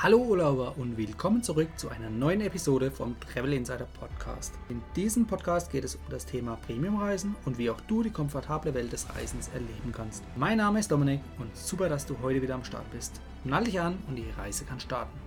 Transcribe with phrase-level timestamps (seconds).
[0.00, 4.54] Hallo Urlauber und willkommen zurück zu einer neuen Episode vom Travel Insider Podcast.
[4.68, 8.74] In diesem Podcast geht es um das Thema Premiumreisen und wie auch du die komfortable
[8.74, 10.22] Welt des Reisens erleben kannst.
[10.36, 13.20] Mein Name ist Dominik und super, dass du heute wieder am Start bist.
[13.42, 15.18] Nall dich an und die Reise kann starten.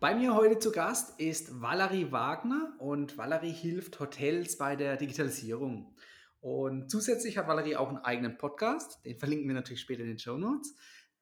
[0.00, 5.94] Bei mir heute zu Gast ist Valerie Wagner und Valerie hilft Hotels bei der Digitalisierung.
[6.40, 10.18] Und zusätzlich hat Valerie auch einen eigenen Podcast, den verlinken wir natürlich später in den
[10.18, 10.74] Show Notes.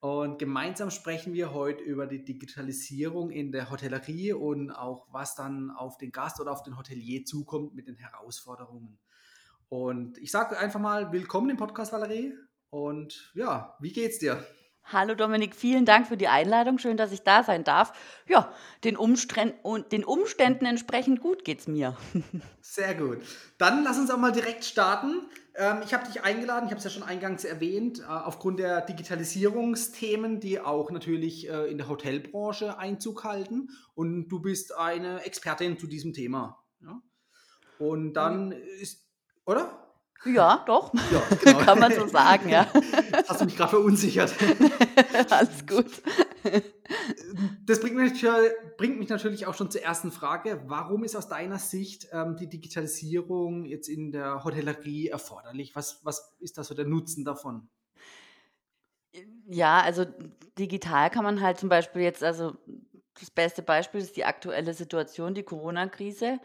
[0.04, 5.70] Und gemeinsam sprechen wir heute über die Digitalisierung in der Hotellerie und auch was dann
[5.70, 8.98] auf den Gast oder auf den Hotelier zukommt mit den Herausforderungen.
[9.70, 12.34] Und ich sage einfach mal willkommen im Podcast, Valerie.
[12.68, 14.45] Und ja, wie geht's dir?
[14.87, 16.79] Hallo Dominik, vielen Dank für die Einladung.
[16.79, 17.93] Schön, dass ich da sein darf.
[18.29, 18.52] Ja,
[18.84, 21.97] den, Umständen, den Umständen entsprechend gut geht's mir.
[22.60, 23.23] Sehr gut.
[23.57, 25.23] Dann lass uns auch mal direkt starten.
[25.55, 28.83] Ähm, ich habe dich eingeladen, ich habe es ja schon eingangs erwähnt, äh, aufgrund der
[28.83, 33.71] Digitalisierungsthemen, die auch natürlich äh, in der Hotelbranche Einzug halten.
[33.95, 36.63] Und du bist eine Expertin zu diesem Thema.
[37.79, 39.09] Und dann ist,
[39.46, 39.84] oder?
[40.24, 40.92] Ja, doch.
[40.94, 41.58] Ja, genau.
[41.64, 42.66] Kann man so sagen, ja.
[43.28, 44.34] Hast du mich gerade verunsichert.
[45.30, 45.86] Alles gut.
[47.66, 48.26] Das bringt mich,
[48.76, 50.62] bringt mich, natürlich auch schon zur ersten Frage.
[50.66, 55.74] Warum ist aus deiner Sicht ähm, die Digitalisierung jetzt in der Hotellerie erforderlich?
[55.74, 57.68] Was, was ist da so der Nutzen davon?
[59.46, 60.04] Ja, also
[60.58, 62.56] digital kann man halt zum Beispiel jetzt, also
[63.18, 66.41] das beste Beispiel ist die aktuelle Situation, die Corona-Krise.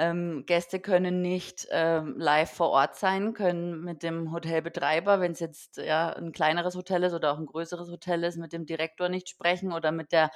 [0.00, 5.40] Ähm, Gäste können nicht ähm, live vor Ort sein, können mit dem Hotelbetreiber, wenn es
[5.40, 9.08] jetzt ja ein kleineres Hotel ist oder auch ein größeres Hotel ist, mit dem Direktor
[9.08, 10.30] nicht sprechen oder mit der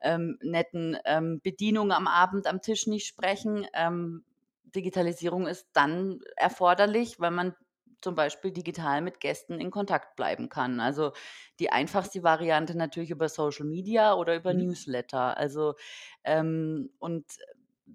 [0.00, 3.68] ähm, netten ähm, Bedienung am Abend am Tisch nicht sprechen.
[3.72, 4.24] Ähm,
[4.74, 7.54] Digitalisierung ist dann erforderlich, weil man
[8.00, 10.78] zum Beispiel digital mit Gästen in Kontakt bleiben kann.
[10.78, 11.12] Also
[11.58, 14.66] die einfachste Variante natürlich über Social Media oder über mhm.
[14.66, 15.36] Newsletter.
[15.38, 15.74] Also
[16.24, 17.24] ähm, und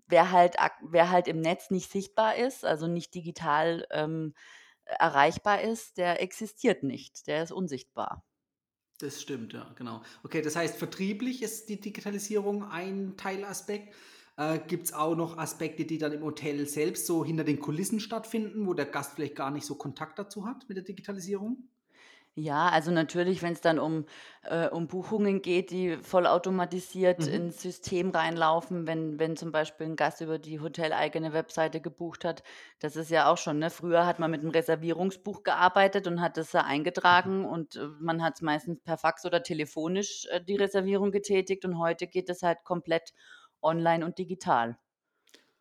[0.08, 4.34] wer halt, wer halt im Netz nicht sichtbar ist, also nicht digital ähm,
[4.86, 8.24] erreichbar ist, der existiert nicht, der ist unsichtbar.
[9.00, 10.04] Das stimmt, ja, genau.
[10.24, 13.96] Okay, das heißt, vertrieblich ist die Digitalisierung ein Teilaspekt.
[14.36, 18.02] Äh, Gibt es auch noch Aspekte, die dann im Hotel selbst so hinter den Kulissen
[18.02, 21.70] stattfinden, wo der Gast vielleicht gar nicht so Kontakt dazu hat mit der Digitalisierung?
[22.38, 24.06] Ja, also natürlich, wenn es dann um,
[24.44, 27.28] äh, um Buchungen geht, die vollautomatisiert Mhm.
[27.28, 32.44] ins System reinlaufen, wenn wenn zum Beispiel ein Gast über die hoteleigene Webseite gebucht hat.
[32.80, 33.70] Das ist ja auch schon, ne?
[33.70, 36.62] Früher hat man mit einem Reservierungsbuch gearbeitet und hat das da
[37.10, 37.20] Mhm.
[37.22, 41.78] eingetragen und, äh, man es meistens per Fax oder telefonisch, äh, die Reservierung getätigt und
[41.80, 43.12] heute geht es halt komplett
[43.62, 44.78] online und digital.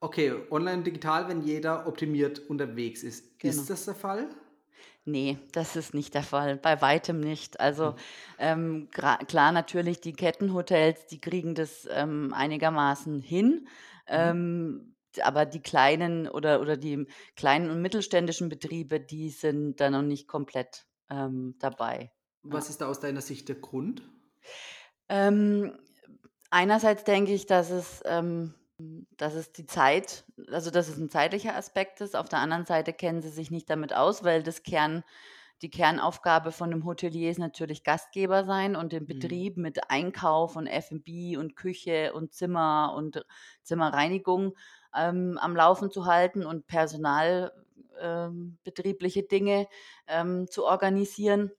[0.00, 3.40] Okay, online und digital, wenn jeder optimiert unterwegs ist.
[3.40, 3.68] Genau.
[3.68, 4.28] Ist das der Fall?
[5.08, 7.60] Nee, das ist nicht der Fall, bei weitem nicht.
[7.60, 7.96] Also, hm.
[8.38, 13.46] ähm, klar, natürlich, die Kettenhotels, die kriegen das, ähm, einigermaßen hin.
[13.46, 13.66] Mhm.
[14.08, 20.02] Ähm, aber die kleinen oder oder die kleinen und mittelständischen Betriebe, die sind da noch
[20.02, 22.12] nicht komplett, ähm, dabei.
[22.42, 24.02] Was ist da aus deiner Sicht der Grund?
[25.08, 25.72] Ähm,
[26.50, 31.56] einerseits denke ich, dass es ähm, dass es die Zeit also, dass es ein zeitlicher
[31.56, 32.14] Aspekt ist.
[32.16, 35.02] Auf der anderen Seite kennen sie sich nicht damit aus, weil das Kern
[35.62, 39.08] die Kernaufgabe von einem Hotelier ist natürlich Gastgeber sein und den Mhm.
[39.08, 43.24] Betrieb mit Einkauf und F&B und Küche und Zimmer und
[43.62, 44.54] Zimmerreinigung,
[44.96, 47.52] ähm, am Laufen zu halten und Personal
[48.00, 49.66] ähm, betriebliche Dinge,
[50.06, 51.50] ähm, zu organisieren.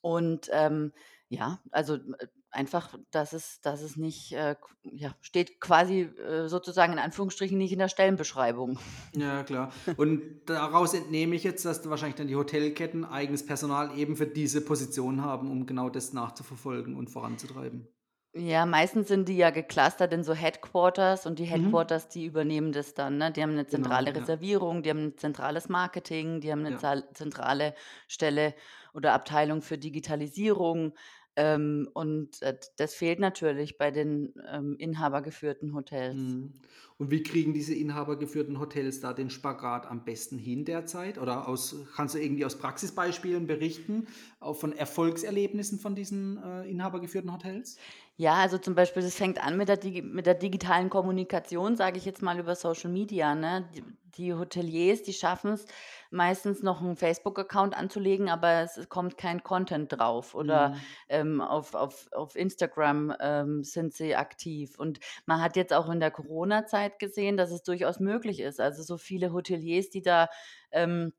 [0.00, 0.92] Und, ähm,
[1.28, 6.92] ja, also, äh, Einfach, dass es dass es nicht, äh, ja, steht quasi, äh, sozusagen
[6.92, 8.78] in Anführungsstrichen nicht in der Stellenbeschreibung.
[9.14, 9.72] Ja, klar.
[9.96, 14.64] Und daraus entnehme ich jetzt, dass wahrscheinlich dann die Hotelketten eigenes Personal eben für diese
[14.64, 17.88] Position haben, um genau das nachzuverfolgen und voranzutreiben.
[18.32, 21.50] Ja, meistens sind die ja geclustert in so Headquarters und die Mhm.
[21.50, 23.32] Headquarters, die übernehmen das dann, ne?
[23.32, 24.12] Die haben eine Genau, zentrale ja.
[24.14, 27.02] Reservierung, die haben ein zentrales Marketing, die haben eine Ja.
[27.12, 27.74] zentrale
[28.06, 28.54] Stelle
[28.94, 30.92] oder Abteilung für Digitalisierung.
[31.40, 36.36] Ähm, und, äh, das fehlt natürlich bei den, ähm, inhabergeführten Hotels.
[36.36, 36.60] Mhm.
[37.00, 41.18] Und wie kriegen diese inhabergeführten Hotels da den Spagat am besten hin derzeit?
[41.18, 44.06] Oder aus kannst du irgendwie aus Praxisbeispielen berichten,
[44.38, 47.82] auch von Erfolgserlebnissen von diesen, äh, inhabergeführten Hotels?
[48.16, 52.04] Ja, also zum Beispiel, das fängt an mit der mit der digitalen Kommunikation, sage ich
[52.04, 53.70] jetzt mal über Social Media, ne?
[53.74, 53.82] Die
[54.16, 55.66] die Hoteliers, die schaffen es
[56.10, 60.80] meistens noch einen Facebook-Account anzulegen, aber es kommt kein Content drauf oder, Mhm.
[61.08, 64.78] ähm, auf auf auf Instagram, ähm, sind sie aktiv.
[64.78, 68.60] Und man hat jetzt auch in der Corona-Zeit gesehen, dass es durchaus möglich ist.
[68.60, 70.28] Also, so viele Hoteliers, die da,
[70.70, 71.12] ähm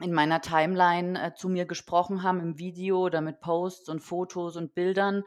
[0.00, 4.54] in meiner Timeline, äh, zu mir gesprochen haben im Video oder mit Posts und Fotos
[4.56, 5.24] und Bildern,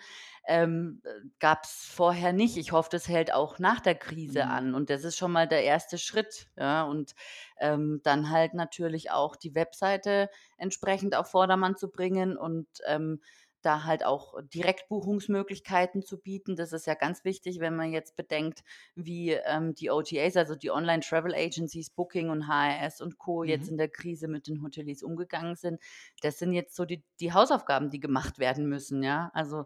[0.48, 1.09] ähm, äh,
[1.39, 2.56] gab's vorher nicht.
[2.56, 4.48] Ich hoffe, das hält auch nach der Krise Mhm.
[4.48, 6.83] an und das ist schon mal der erste Schritt, ja?
[6.83, 7.15] Und,
[7.59, 13.21] ähm, dann halt natürlich auch die Webseite entsprechend auf Vordermann zu bringen und, ähm,
[13.62, 16.56] da halt auch Direktbuchungsmöglichkeiten zu bieten.
[16.56, 18.63] Das ist ja ganz wichtig, wenn man jetzt bedenkt,
[18.96, 23.44] wie, ähm, die OTAs, also die Online Travel Agencies, Booking und HRS und Co.
[23.44, 23.69] jetzt Mhm.
[23.69, 25.80] in der Krise mit den Hoteliers umgegangen sind.
[26.22, 29.30] Das sind jetzt so die die Hausaufgaben, die gemacht werden müssen, ja?
[29.34, 29.66] Also,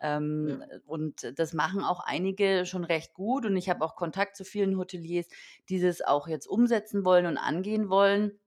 [0.00, 0.62] ähm, Ja.
[0.84, 4.76] und das machen auch einige schon recht gut und ich habe auch Kontakt zu vielen
[4.78, 5.26] Hoteliers,
[5.68, 8.40] die das auch jetzt umsetzen wollen und angehen wollen,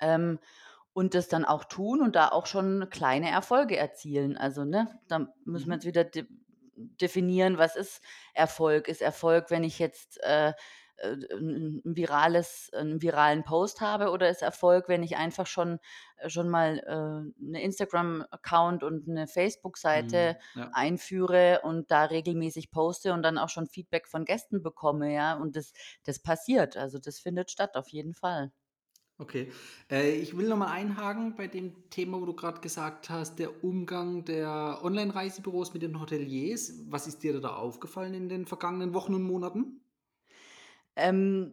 [0.00, 0.38] ähm,
[0.98, 4.36] und das dann auch tun und da auch schon kleine Erfolge erzielen.
[4.36, 6.26] Also, ne, da müssen wir jetzt wieder de
[6.76, 8.02] definieren, was ist
[8.34, 8.88] Erfolg?
[8.88, 10.52] Ist Erfolg, wenn ich jetzt, äh,
[10.98, 15.80] äh, 'n 'n virales 'n viralen Post habe oder ist Erfolg, wenn ich einfach schon
[16.18, 20.38] äh, schon mal, äh, 'ne Instagram-Account und 'ne Facebook-Seite Mhm.
[20.54, 20.72] Ja.
[20.72, 25.34] einführe und da regelmäßig poste und dann auch schon Feedback von Gästen bekomme, ja?
[25.36, 25.72] Und das
[26.04, 26.76] das passiert.
[26.76, 28.52] Also, das findet statt, auf jeden Fall.
[29.20, 29.50] Okay.
[29.90, 33.64] Äh, ich will noch mal einhaken bei dem Thema, wo du grad gesagt hast, der
[33.64, 36.72] Umgang der Online-Reisebüros mit den Hoteliers.
[36.88, 39.80] Was ist dir da aufgefallen in den vergangenen Wochen und Monaten?
[40.96, 41.52] Ähm,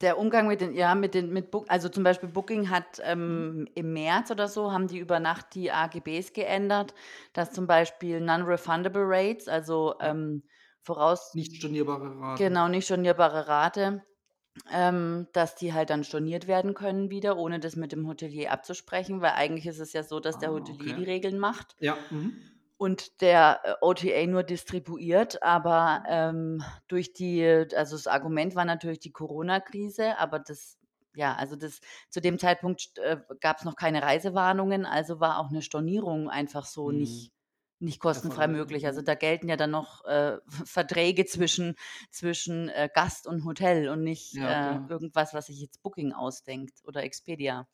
[0.00, 3.50] der Umgang mit den ja, mit den mit Book also, zum Beispiel Booking hat, Mhm.
[3.52, 6.94] ähm im März oder so haben die über Nacht die AGBs geändert,
[7.34, 10.42] dass zum Beispiel Non-Refundable Rates, also, ähm,
[10.82, 12.54] voraus Nicht stornierbare Raten.
[12.54, 14.04] genau, nicht stornierbare Rate,
[14.72, 19.20] ähm, dass die halt dann storniert werden können wieder, ohne das mit dem Hotelier abzusprechen,
[19.22, 20.94] weil eigentlich ist es ja so, dass der Ah, Hotelier okay.
[20.94, 22.60] die Regeln macht Ja, mhm.
[22.80, 25.42] und der, äh, OTA nur distribuiert.
[25.42, 27.44] Aber, ähm, durch die
[27.76, 30.78] also, das Argument war natürlich die Corona-Krise, aber das
[31.14, 35.60] ja, also, das zu dem Zeitpunkt äh, gab's noch keine Reisewarnungen, also, war auch 'ne
[35.60, 36.90] Stornierung einfach so Mhm.
[36.92, 37.32] nicht
[37.80, 38.86] nicht kostenfrei möglich.
[38.86, 41.76] Also, da gelten ja dann noch, äh, Verträge zwischen
[42.10, 44.88] zwischen, äh, Gast und Hotel und nicht, Ja, äh, klar.
[44.88, 47.68] irgendwas, was sich jetzt Booking ausdenkt oder Expedia.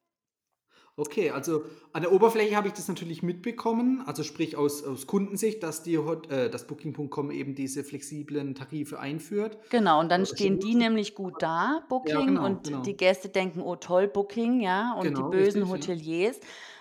[0.99, 5.62] Okay, also, an der Oberfläche habe ich das natürlich mitbekommen, also, sprich aus aus Kundensicht,
[5.62, 9.59] dass die Hot äh, dass Booking.com eben diese flexiblen Tarife einführt.
[9.69, 12.97] Genau, und dann Oder stehen die nämlich gut da, Ja, Booking, genau, und die genau.
[12.97, 15.91] Gäste denken: „Oh toll, Booking“, ja, und die Genau, bösen richtig, ja.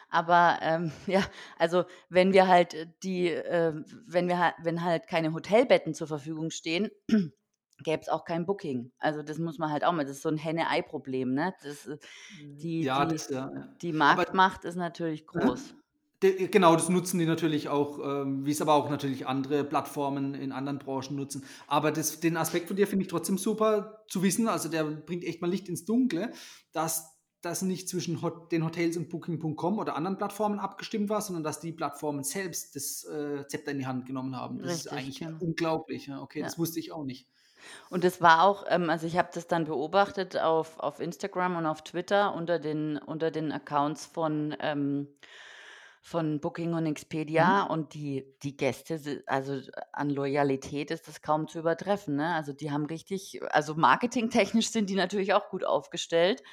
[0.10, 1.24] Aber, ähm, ja,
[1.58, 3.74] also, wenn wir halt, äh, die, äh
[4.08, 6.90] wenn wir wenn halt keine Hotelbetten zur Verfügung stehen,
[7.84, 8.92] gäb's auch kein Booking.
[9.00, 11.54] Also, das muss man halt auch mal das ist so 'n Henne-Ei-Problem, ne?
[11.64, 11.98] Das, äh
[12.30, 12.64] Mhm.
[12.64, 13.76] die Ja, die das ja, ja.
[13.82, 15.76] die Aber Marktmacht ist natürlich groß.
[16.24, 20.54] De genau, das nutzen die natürlich auch, ähm, wie's aber auch natürlich andere Plattformen in
[20.54, 21.44] anderen Branchen nutzen.
[21.68, 24.48] Aber das den Aspekt von dir finde ich trotzdem super zu wissen.
[24.48, 26.32] Also, der bringt echt mal Licht ins Dunkle,
[26.72, 27.15] dass
[27.46, 31.60] das nicht zwischen Hot den Hotels und Booking.com oder anderen Plattformen abgestimmt war, sondern dass
[31.60, 34.60] die Plattformen selbst das, äh, Zepter in die Hand genommen haben.
[34.60, 35.38] Das ist Richtig, eigentlich genau.
[35.40, 36.22] unglaublich, ja.
[36.22, 36.46] Okay, Ja.
[36.46, 37.28] das wusste ich auch nicht.
[37.90, 41.66] Und das war auch ähm, also, ich habe das dann beobachtet auf auf Instagram und
[41.66, 45.08] auf Twitter unter den unter den Accounts von, ähm
[46.02, 47.72] von Booking und Expedia Mhm.
[47.72, 49.60] und die die Gäste also,
[49.92, 52.36] an Loyalität ist das kaum zu übertreffen, ne?
[52.36, 56.44] Also, die haben richtig also, marketingtechnisch sind die natürlich auch gut aufgestellt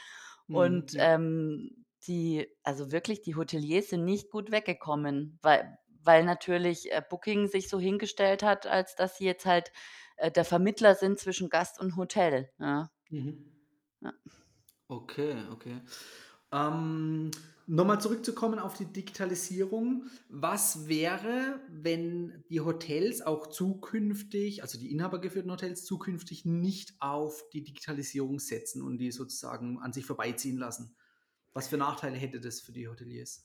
[0.50, 1.15] und, ja.
[1.15, 7.46] ähm, die also, wirklich, die Hoteliers sind nicht gut weggekommen, weil weil natürlich, äh, Booking
[7.46, 9.70] sich so hingestellt hat, als dass sie jetzt halt,
[10.17, 12.91] äh, der Vermittler sind zwischen Gast und Hotel, ja.
[13.11, 13.53] Mhm.
[14.01, 14.13] Ja.
[14.91, 15.81] Okay, okay.
[16.53, 17.31] Ähm,
[17.74, 20.06] noch mal zurückzukommen auf die Digitalisierung.
[20.29, 27.62] Was wäre, wenn die Hotels auch zukünftig also, die inhabergeführten Hotels zukünftig nicht auf die
[27.64, 30.96] Digitalisierung setzen und die sozusagen an sich vorbeiziehen lassen?
[31.55, 33.43] Was für Nachteile hätte das für die Hoteliers?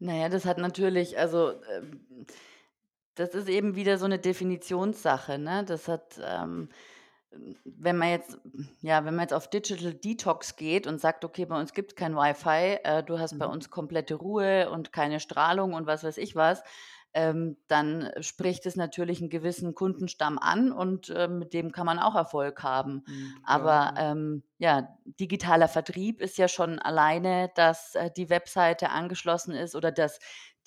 [0.00, 2.06] Na ja, das hat natürlich also, ähm
[3.16, 5.64] das ist eben wieder so 'ne Definitionssache, ne?
[5.66, 6.68] Das hat, ähm
[7.64, 8.38] wenn man jetzt
[8.80, 12.14] ja, wenn man jetzt auf Digital Detox geht und sagt: „Okay, bei uns gibt's kein
[12.16, 13.48] Wi-Fi, äh, du hast bei Mhm.
[13.48, 16.62] uns komplette Ruhe und keine Strahlung“ und was weiß ich was,
[17.14, 21.98] ähm, dann spricht es natürlich 'n gewissen Kundenstamm an und, ähm, mit dem kann man
[21.98, 23.04] auch Erfolg haben.
[23.06, 23.96] Mhm, Aber, ja.
[23.96, 29.92] ähm, ja, digitaler Vertrieb ist ja schon alleine, dass, äh, die Webseite angeschlossen ist oder
[29.92, 30.18] dass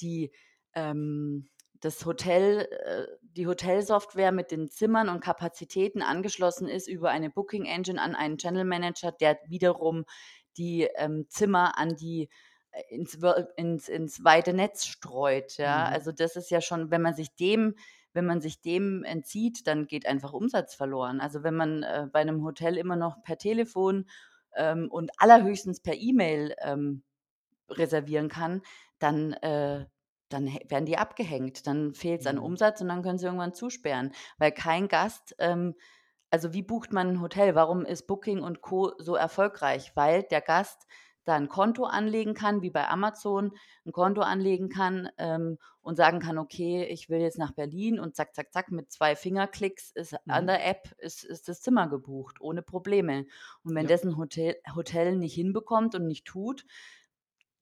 [0.01, 0.31] die
[0.73, 1.47] ähm,
[1.85, 7.65] das Hotel äh, die Hotelsoftware mit den Zimmern und Kapazitäten angeschlossen ist über eine Booking
[7.65, 10.05] Engine an einen Channel Manager, der wiederum
[10.57, 12.29] die, ähm, Zimmer an die
[12.71, 13.15] äh, ins
[13.57, 15.89] ins ins weite Netz streut, ja?
[15.89, 15.93] Mhm.
[15.93, 17.75] Also, das ist ja schon wenn man sich dem
[18.13, 21.19] wenn man sich dem entzieht, dann geht einfach Umsatz verloren.
[21.21, 24.07] Also, wenn man, äh, bei 'nem Hotel immer noch per Telefon,
[24.55, 27.03] ähm, und allerhöchstens per E-Mail, ähm,
[27.69, 28.61] reservieren kann,
[28.99, 29.85] dann, äh
[30.29, 31.67] dann werden die abgehängt.
[31.67, 32.39] Dann fehlt's an Mhm.
[32.39, 35.75] Umsatz und dann können sie irgendwann zusperren, weil kein Gast ähm,
[36.31, 37.55] also wie bucht man 'n Hotel?
[37.55, 38.91] Warum ist Booking und Co.
[38.99, 39.93] so erfolgreich?
[39.95, 40.85] Weil der Gast
[41.25, 43.53] da 'n Konto anlegen kann, wie bei Amazon
[43.85, 48.15] 'n Konto anlegen kann, ähm, und sagen kann: „Okay, ich will jetzt nach Berlin“ und
[48.17, 50.49] zack, zack, zack, mit 2 Fingerklicks ist an Mhm.
[50.49, 53.25] der App ist ist das Zimmer gebucht, ohne Probleme.
[53.63, 53.89] Und wenn Ja.
[53.89, 56.65] das 'n Hotel Hotel nicht hinbekommt und nicht tut,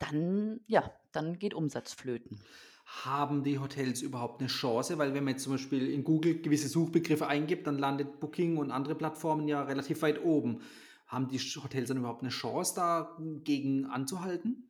[0.03, 2.45] dann ja, dann geht Umsatz flöten.
[2.85, 4.97] Haben die Hotels überhaupt 'ne Chance?
[4.97, 8.71] Weil wenn man jetzt zum Beispiel in Google gewisse Suchbegriffe eingibt, dann landet Booking und
[8.71, 10.61] andere Plattformen ja relativ weit oben.
[11.07, 14.69] Haben die Hotels dann überhaupt 'ne Chance, dagegen anzuhalten?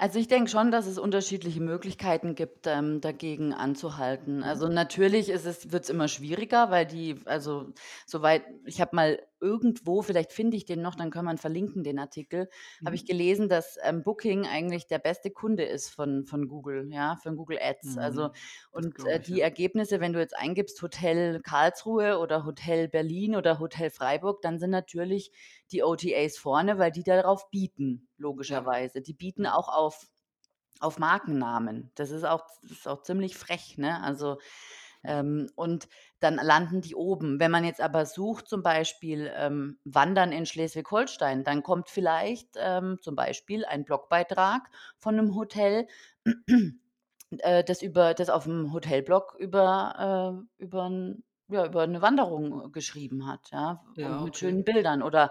[0.00, 4.44] Also, ich denke schon, dass es unterschiedliche Möglichkeiten gibt, ähm, dagegen anzuhalten.
[4.44, 4.68] Also, Mhm.
[4.68, 7.72] natürlich ist es wird's immer schwieriger, weil die also,
[8.06, 11.98] soweit ich habe mal irgendwo vielleicht finde ich den noch, dann kann man verlinken, den
[11.98, 12.48] Artikel,
[12.84, 13.06] habe ich Mhm.
[13.06, 17.58] gelesen, dass, ähm, Booking eigentlich der beste Kunde ist von von Google, ja, von Google
[17.60, 17.98] Ads.
[17.98, 18.34] Also Mhm.
[18.74, 19.40] Das und, äh, ich, die ja.
[19.40, 24.70] Ergebnisse, wenn du jetzt eingibst Hotel Karlsruhe oder Hotel Berlin oder Hotel Freiburg, dann sind
[24.70, 25.32] natürlich
[25.72, 28.08] die OTAs vorne, weil die darauf bieten,
[28.48, 28.68] Ja.
[28.68, 29.00] logischerweise.
[29.02, 29.48] Die bieten Ja.
[29.48, 30.06] auch auf
[30.80, 31.90] auf Markennamen.
[31.96, 34.02] Das ist auch das ist auch ziemlich frech, ne?
[34.02, 34.87] Also, Ja.
[35.04, 35.88] Ähm, und
[36.20, 37.40] dann landen die oben.
[37.40, 42.98] Wenn man jetzt aber sucht, zum Beispiel, ähm, Wandern in Schleswig-Holstein, dann kommt vielleicht, ähm,
[43.02, 45.86] zum Beispiel ein Blogbeitrag von 'nem Hotel,
[47.40, 50.90] äh, das über das auf'm Hotelblog über äh, über
[51.50, 54.38] ja, über 'ne Wanderung geschrieben hat, ja, Ja, mit okay.
[54.38, 55.02] schönen Bildern.
[55.02, 55.30] Oder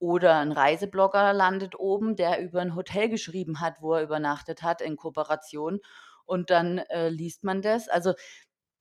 [0.00, 4.82] oder 'n Reiseblogger landet oben, der über 'n Hotel geschrieben hat, wo er übernachtet hat
[4.82, 5.80] in Kooperation.
[6.26, 8.14] Und dann, äh, liest man das, also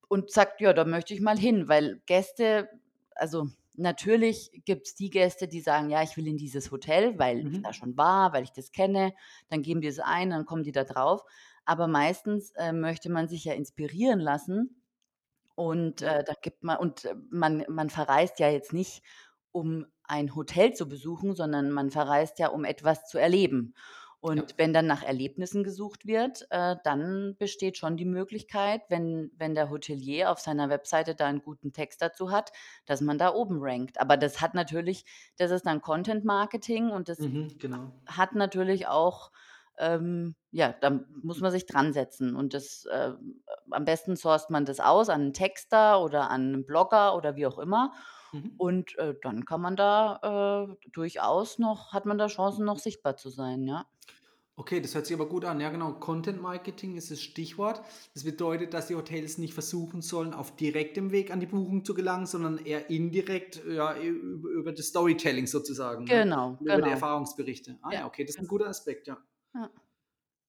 [0.10, 2.70] und sagt: „Ja, da möchte ich mal hin“, weil Gäste
[3.18, 7.60] also, natürlich gibt's die Gäste, die sagen: „Ja, ich will in dieses Hotel, weil ich
[7.62, 7.74] da Mhm.
[7.74, 9.14] schon war, weil ich das kenne.“
[9.50, 11.24] Dann geben die es ein, dann kommen die da drauf.
[11.66, 14.82] Aber meistens, äh, möchte man sich ja inspirieren lassen
[15.56, 19.04] und, äh, da gibt ma und man man verreist ja jetzt nicht,
[19.52, 23.74] um ein Hotel zu besuchen, sondern man verreist ja, um etwas zu erleben.
[24.34, 24.46] Ja.
[24.46, 29.56] Und wenn dann nach Erlebnissen gesucht wird, äh, dann besteht schon die Möglichkeit, wenn wenn
[29.56, 32.52] der Hotelier auf seiner Webseite da 'n guten Text dazu hat,
[32.86, 34.00] dass man da oben rankt.
[34.00, 35.06] Aber das hat natürlich
[35.38, 38.06] das ist dann Content Marketing und das Mhm, genau.
[38.08, 39.32] hat natürlich auch
[39.80, 43.14] ähm, ja, da muss man sich dransetzen und das, äh
[43.72, 47.48] am besten sourced man das aus an 'n Texter oder an 'nen Blogger oder wie
[47.48, 47.94] auch immer.
[48.34, 48.58] Mhm.
[48.58, 53.18] Und, äh, dann kann man da, äh, durchaus noch hat man da Chancen, noch sichtbar
[53.18, 53.86] zu sein, ja.
[54.58, 55.60] Okay, das hört sich aber gut an.
[55.60, 55.94] Ja, genau.
[56.00, 57.82] Content Marketing ist das Stichwort.
[58.14, 61.94] Das bedeutet, dass die Hotels nicht versuchen sollen, auf direktem Weg an die Buchung zu
[61.94, 66.24] gelangen, sondern eher indirekt, ja, ü ü über das Storytelling sozusagen, ne?
[66.24, 66.92] Genau, Und über die genau.
[66.92, 67.78] Erfahrungsberichte.
[67.82, 68.48] Ah Ja, ja, okay, das ist 'n genau.
[68.48, 69.26] guter Aspekt, ja.
[69.54, 69.72] Ja.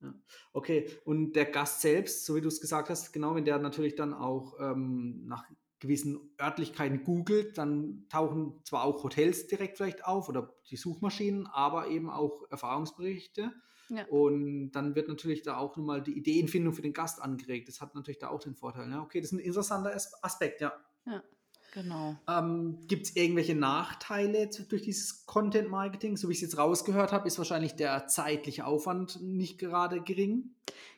[0.03, 0.15] Ja.
[0.53, 4.13] Okay, und der Gast selbst, so wie du's gesagt hast, genau, wenn der natürlich dann
[4.13, 5.45] auch, ähm, nach
[5.79, 11.89] gewissen Örtlichkeiten googelt, dann tauchen zwar auch Hotels direkt vielleicht auf oder die Suchmaschinen, aber
[11.89, 13.53] eben auch Erfahrungsberichte.
[13.91, 14.07] Ja.
[14.07, 17.69] Und dann wird natürlich da auch noch mal die Ideenfindung für den Gast angeregt.
[17.69, 19.01] Das hat natürlich da auch den Vorteil, ne?
[19.03, 20.75] Okay, das ist 'n interessanter As Aspekt, ja.
[21.07, 21.23] Ja,
[21.71, 22.27] genau.
[22.29, 26.17] Ähm, gibt's irgendwelche Nachteile durch dieses Content Marketing?
[26.17, 30.57] So wie ich's jetzt rausgehört habe, ist wahrscheinlich der zeitliche Aufwand nicht gerade gering?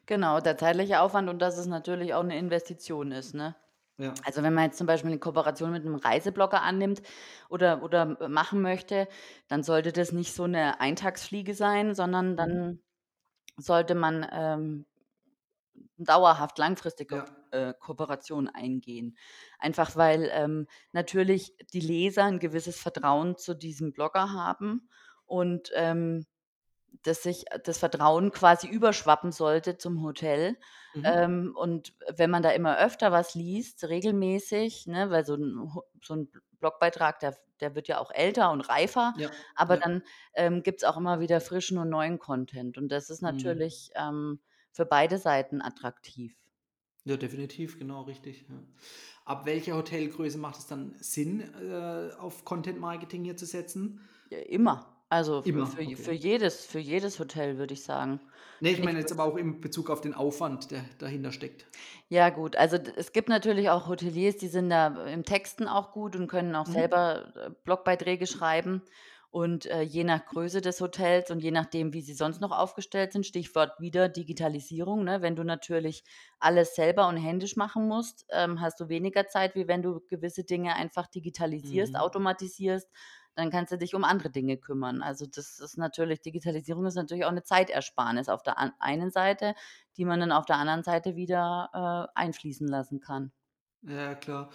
[0.09, 3.54] Genau, der zeitliche Aufwand und dass es natürlich auch 'ne Investition ist, ne?
[3.99, 4.25] Ja.
[4.25, 7.02] Also, wenn man jetzt zum Beispiel 'ne Kooperation mit 'nem Reiseblogger annimmt
[7.49, 9.09] oder oder machen möchte,
[9.49, 12.59] dann sollte das nicht so 'ne Eintagsfliege sein, sondern Mhm.
[12.59, 12.81] dann
[13.59, 14.87] sollte man, ähm,
[15.99, 17.38] dauerhaft langfristige, Ja.
[17.52, 19.17] äh, Kooperation eingehen.
[19.59, 24.90] Einfach weil, ähm, natürlich die Leser 'n gewisses Vertrauen zu diesem Blogger haben
[25.26, 26.26] und, ähm,
[27.05, 30.57] dass sich das Vertrauen quasi überschwappen sollte zum Hotel.
[31.02, 31.14] Mhm.
[31.14, 35.85] Ähm, und wenn man da immer öfter was liest, regelmäßig, ne, weil so 'n Ho
[36.02, 39.83] so 'n B Blogbeitrag, der der wird ja auch älter und reifer, Ja, aber ja.
[39.83, 40.02] dann,
[40.35, 42.78] ähm, gibt's auch immer wieder frischen und neuen Content.
[42.78, 43.62] Und das ist Mhm.
[43.62, 44.40] natürlich, ähm,
[44.73, 46.37] für beide Seiten attraktiv.
[47.05, 48.62] Ja, definitiv, genau richtig, ja.
[49.25, 54.00] Ab welcher Hotelgröße macht es dann Sinn, äh, auf Content Marketing hier zu setzen?
[54.31, 54.98] Ja, immer.
[55.11, 56.12] Also, für Immer, für j für okay.
[56.12, 58.21] jedes für jedes Hotel, würde ich sagen.
[58.61, 61.67] Ne, ich meine jetzt aber auch in Bezug auf den Aufwand, der dahinter steckt.
[62.09, 66.17] Ja gut, also es gibt natürlich auch Hoteliers, die sind da im Texten auch gut
[66.17, 66.67] und können auch Mhm.
[66.67, 68.83] selber, äh, Blogbeiträge schreiben.
[69.31, 73.12] Und, äh, je nach Größe des Hotels und je nachdem, wie sie sonst noch aufgestellt
[73.12, 75.21] sind, Stichwort wieder Digitalisierung, ne?
[75.21, 76.03] Wenn du natürlich
[76.38, 80.45] alles selber und händisch machen musst, ähm, hast du weniger Zeit, wie wenn du gewisse
[80.45, 82.00] Dinge einfach digitalisierst, Mhm.
[82.00, 82.88] automatisierst.
[83.38, 85.02] Dann kannst du dich um andere Dinge kümmern.
[85.02, 89.54] Also, das ist natürlich Digitalisierung ist natürlich auch 'ne Zeitersparnis auf der einen Seite,
[89.97, 93.33] die man dann auf der anderen Seite wieder, äh, einfließen lassen kann.
[93.83, 94.50] Ja, klar.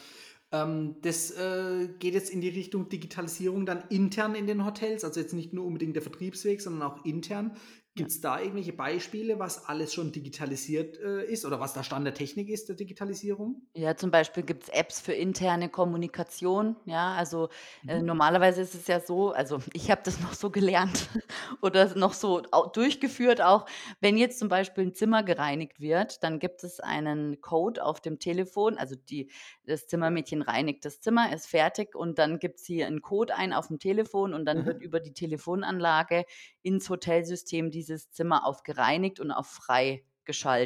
[0.51, 5.19] Ähm, das, äh, geht jetzt in die Richtung Digitalisierung dann intern in den Hotels, also
[5.19, 7.55] jetzt nicht nur unbedingt der Vertriebsweg, sondern auch intern.
[7.95, 8.07] Ja.
[8.07, 12.13] Gibt's da irgendwelche Beispiele, was alles schon digitalisiert, äh, ist oder was der Stand der
[12.15, 13.67] Technik ist der Digitalisierung?
[13.75, 17.15] Ja, zum Beispiel gibt's Apps für interne Kommunikation, ja.
[17.15, 17.49] Also,
[17.87, 18.03] äh, Mhm.
[18.03, 21.09] normalerweise ist es ja so also, ich habe das noch so gelernt
[21.63, 23.65] oder noch so au durchgeführt auch.
[23.99, 28.19] Wenn jetzt zum Beispiel 'n Zimmer gereinigt wird, dann gibt es einen Code auf dem
[28.19, 28.77] Telefon.
[28.77, 29.31] Also, die
[29.65, 33.79] das Zimmermädchen reinigt das Zimmer, ist fertig und dann gibt sie 'n Code ein aufm
[33.79, 34.83] Telefon und dann wird Mhm.
[34.83, 36.25] über die Telefonanlage
[36.63, 40.05] ins Hotelsystem dieses Zimmer auf gereinigt und auf frei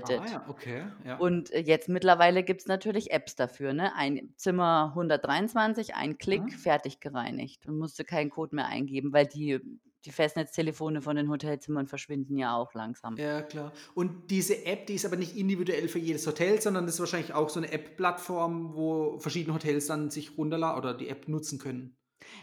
[0.01, 0.29] Ah geschaltet.
[0.29, 1.17] ja, okay, ja.
[1.17, 3.95] Und, äh, jetzt mittlerweile gibt's natürlich Apps dafür, ne?
[3.95, 6.57] Ein Zimmer 123, ein Klick, Mhm.
[6.57, 7.65] fertig gereinigt.
[7.67, 9.59] Dann musst du keinen Code mehr eingeben, weil die
[10.05, 13.19] die Festnetztelefone von den Hotelzimmern verschwinden ja auch langsam.
[13.19, 13.73] Ja, klar.
[13.95, 17.33] Und diese App, die ist aber nicht individuell für jedes Hotel, sondern das ist wahrscheinlich
[17.33, 21.97] auch so 'ne App-Plattform, wo verschiedene Hotels dann sich runterla oder die App nutzen können?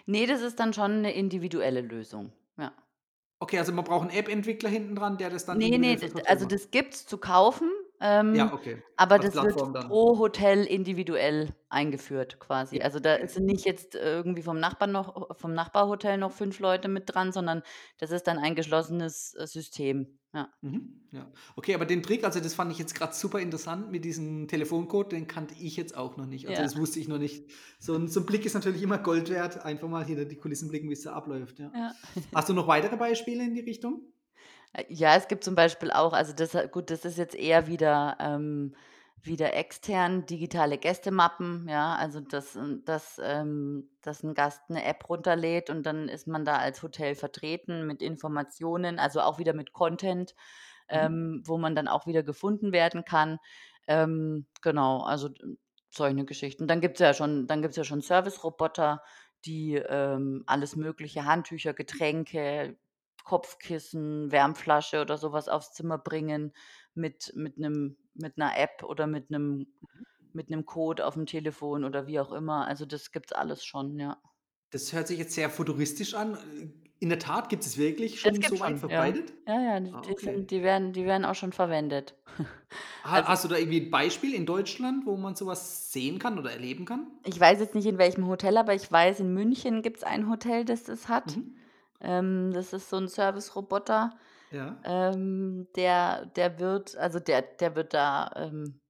[0.07, 2.33] Ne, das ist dann schon 'ne individuelle Lösung.
[3.45, 6.25] Okay, also man braucht 'n App-Entwickler hinten dran, der das dann Ne, ne, d Hotel
[6.27, 7.71] also, das gibt's zu kaufen,
[8.01, 9.91] ähm, Ja, okay, aber als das wird Plattform dann.
[9.91, 12.79] pro Hotel individuell eingeführt quasi.
[12.79, 16.89] Ja, Also, da sind nicht jetzt irgendwie vom Nachbarn noch vom Nachbarhotel noch 5 Leute
[16.89, 17.63] mit dran, sondern
[17.99, 20.49] das ist dann ein geschlossenes, äh, System, ja.
[20.63, 21.31] Mhm, ja.
[21.57, 25.13] Okay, aber den Trick also, das fand ich jetzt grad super interessant mit diesem Telefoncode,
[25.13, 26.49] den kannte ich jetzt auch noch nicht.
[26.49, 26.65] Also, Ja.
[26.65, 27.51] das wusste ich noch nicht.
[27.79, 30.69] So 'n so 'n Blick ist natürlich immer Gold wert, einfach mal hinter die Kulissen
[30.69, 31.59] blicken, wie's da abläuft.
[31.73, 31.95] Ja.
[32.33, 34.13] Hast du noch weitere Beispiele in die Richtung?
[34.75, 38.16] Äh, ja, es gibt zum Beispiel auch also, das gut, das ist jetzt eher wieder
[38.21, 38.75] ähm,
[39.23, 45.09] wieder extern, digitale Gästemappen, ja, also, dass 'n dass ähm, dass 'n Gast 'ne App
[45.09, 49.73] runterlädt und dann ist man da als Hotel vertreten mit Informationen, also, auch wieder mit
[49.73, 50.35] Content,
[50.93, 51.14] Mhm.
[51.19, 53.38] ähm, wo man dann auch wieder gefunden werden kann.
[53.88, 55.57] Ähm, genau, also, d
[55.94, 56.66] solche Geschichten.
[56.68, 59.03] Dann gibt's ja schon dann gibt's ja schon Serviceroboter,
[59.46, 62.77] die, ähm, alles Mögliche Handtücher, Getränke,
[63.25, 66.55] Kopfkissen, Wärmflasche oder so was aufs Zimmer bringen
[66.95, 70.05] mit mit 'nem mit 'ner App oder mit 'nem Mhm.
[70.33, 72.67] mit 'nem Code aufm Telefon oder wie auch immer.
[72.69, 74.21] Also, das gibt's alles schon, ja.
[74.73, 76.39] Das hört sich jetzt sehr futuristisch an.
[76.99, 78.57] In der Tat, gibt es wirklich schon so
[78.87, 79.17] ja.
[79.17, 79.35] verbreitet?
[79.47, 80.47] Ja, ja, die Ah, die okay.
[80.47, 82.15] die werden die werden auch schon verwendet.
[83.03, 86.39] Also hast du da irgendwie 'n Beispiel in Deutschland, wo man so was sehen kann
[86.39, 87.07] oder erleben kann?
[87.27, 90.65] Ich weiß jetzt nicht, in welchem Hotel, aber ich weiß, in München gibt's ein Hotel,
[90.65, 91.39] das das hat.
[91.39, 91.63] Mhm.
[92.00, 94.11] Ähm, das ist so 'n Serviceroboter,
[94.52, 94.85] Ja.
[94.85, 98.80] ähm, der der wird also, der der wird da, ähm,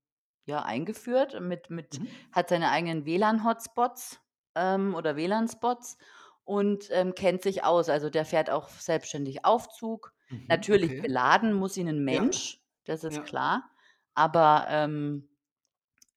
[0.47, 2.25] ja, eingeführt mit mit Mhm.
[2.33, 4.21] hat seine eigenen WLAN-Hotspots,
[4.57, 5.99] ähm, oder WLAN-Spots
[6.45, 7.89] und, ähm, kennt sich aus.
[7.91, 10.15] Also, der fährt auch selbstständig Aufzug.
[10.31, 11.07] Mhm, Natürlich okay.
[11.07, 12.25] beladen muss ihn 'n Ja.
[12.25, 13.25] Mensch, das ist Ja.
[13.25, 13.71] klar,
[14.15, 15.29] aber, ähm,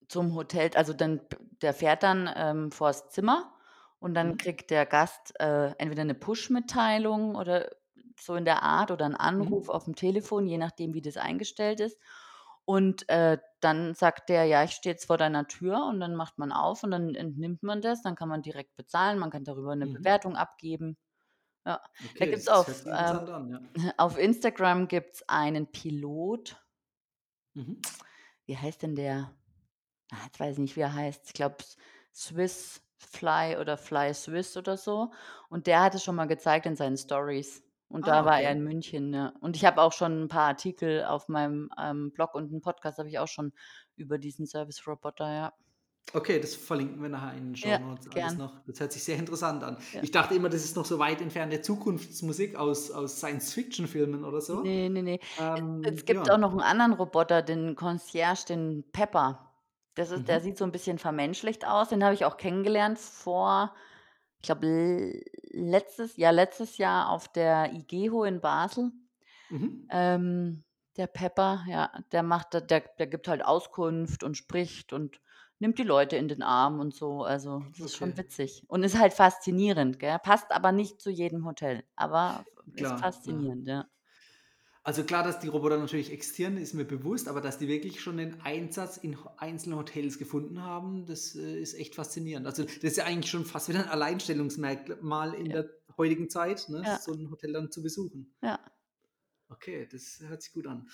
[0.10, 1.21] zum Hotel also, dann
[1.63, 3.54] der fährt dann, ähm, vors Zimmer
[4.00, 4.38] und dann Mhm.
[4.38, 7.72] kriegt der Gast, äh, entweder 'ne Push-Mitteilung oder
[8.20, 9.70] so in der Art oder 'n Anruf Mhm.
[9.70, 12.00] aufm Telefon, je nachdem, wie das eingestellt ist.
[12.66, 16.38] Und, äh, dann sagt der: „Ja, ich stehe jetzt vor deiner Tür.“ Und dann macht
[16.40, 18.02] man auf und dann entnimmt man das.
[18.04, 19.20] Dann kann man direkt bezahlen.
[19.20, 19.88] Man kann darüber 'ne Mhm.
[19.88, 20.98] Bewertung abgeben.
[21.68, 21.82] Ja,
[22.20, 23.60] da Okay, gibt's das das hört auf an, ja.
[23.98, 26.58] auf Instagram gibt's einen Pilot
[27.56, 27.82] Mhm.
[28.46, 29.34] wie heißt denn der?
[30.12, 31.24] Ah, jetzt weiß ich nicht, wie er heißt.
[31.28, 31.58] Ich glaube,
[32.16, 35.12] Swiss Fly oder Fly Swiss oder so.
[35.50, 37.64] Und der hat es schon mal gezeigt in seinen Stories.
[37.90, 38.54] Und Ah, da war er okay.
[38.54, 39.34] in München, ja.
[39.40, 42.98] Und ich habe auch schon 'n paar Artikel auf meinem, ähm, Blog und 'n Podcast
[43.00, 43.54] habe ich auch schon
[43.96, 45.54] über diesen Serviceroboter, ja.
[46.14, 48.38] Okay, das verlinken wir nachher in den Ja, Shownotes alles gern.
[48.38, 48.64] noch.
[48.66, 49.78] Das hört sich sehr interessant an.
[49.94, 50.02] Ja.
[50.02, 54.64] Ich dachte immer, das ist noch so weit entfernte Zukunftsmusik aus aus Science-Fiction-Filmen oder so.
[54.64, 55.20] Ne, ne, ne.
[55.82, 56.40] Es Ähm, gibt auch ja.
[56.40, 59.47] noch 'n anderen Roboter, den Concierge, den Pepper.
[59.98, 60.42] Das ist der Mhm.
[60.42, 61.90] sieht so 'n bisschen vermenschlicht aus.
[61.90, 63.74] Den habe ich auch kennengelernt vor
[64.40, 68.92] ich glaube, letztes ja, letztes Jahr auf der IGEHO in Basel.
[69.50, 69.88] Mhm.
[69.90, 70.66] Ähm,
[70.98, 75.22] der Pepper, ja, der macht der der gibt halt Auskunft und spricht und
[75.60, 77.24] nimmt die Leute in den Arm und so.
[77.26, 78.18] Also, das ist schon Okay.
[78.18, 80.20] witzig und ist halt faszinierend, gell?
[80.24, 83.42] Passt aber nicht zu jedem Hotel, aber ist Klar, ja.
[83.42, 83.88] faszinierend, ja.
[84.88, 88.15] Also, klar, dass die Roboter natürlich existieren, ist mir bewusst, aber dass die wirklich schon
[88.15, 92.47] den Einsatz in einzelnen Hotels gefunden haben, das, äh, ist echt faszinierend.
[92.47, 95.56] Also, das ist ja eigentlich schon fast wieder 'n Alleinstellungsmerkmal in Ja.
[95.56, 97.02] der heutigen Zeit, ne, Ja.
[97.02, 98.34] so 'n Hotel dann zu besuchen.
[98.43, 98.60] Ja.
[99.52, 100.89] Okay, das hört sich gut an.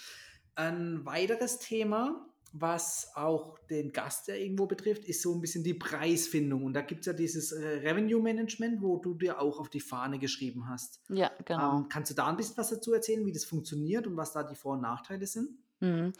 [0.56, 5.74] Ein weiteres Thema, was auch den Gast ja irgendwo betrifft, ist so ein bisschen die
[5.74, 6.63] Preisfindung.
[6.66, 9.80] Und da gibt es ja dieses äh, Revenue Management, wo du dir auch auf die
[9.80, 11.02] Fahne geschrieben hast.
[11.10, 11.78] Ja, genau.
[11.80, 14.44] Ähm, kannst du da ein bisschen was dazu erzählen, wie das funktioniert und was da
[14.44, 15.50] die Vor- und Nachteile sind?
[15.80, 16.13] Mhm.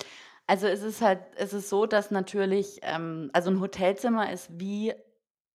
[0.48, 4.92] Also es ist halt, es ist so, dass natürlich, ähm, also ein Hotelzimmer ist wie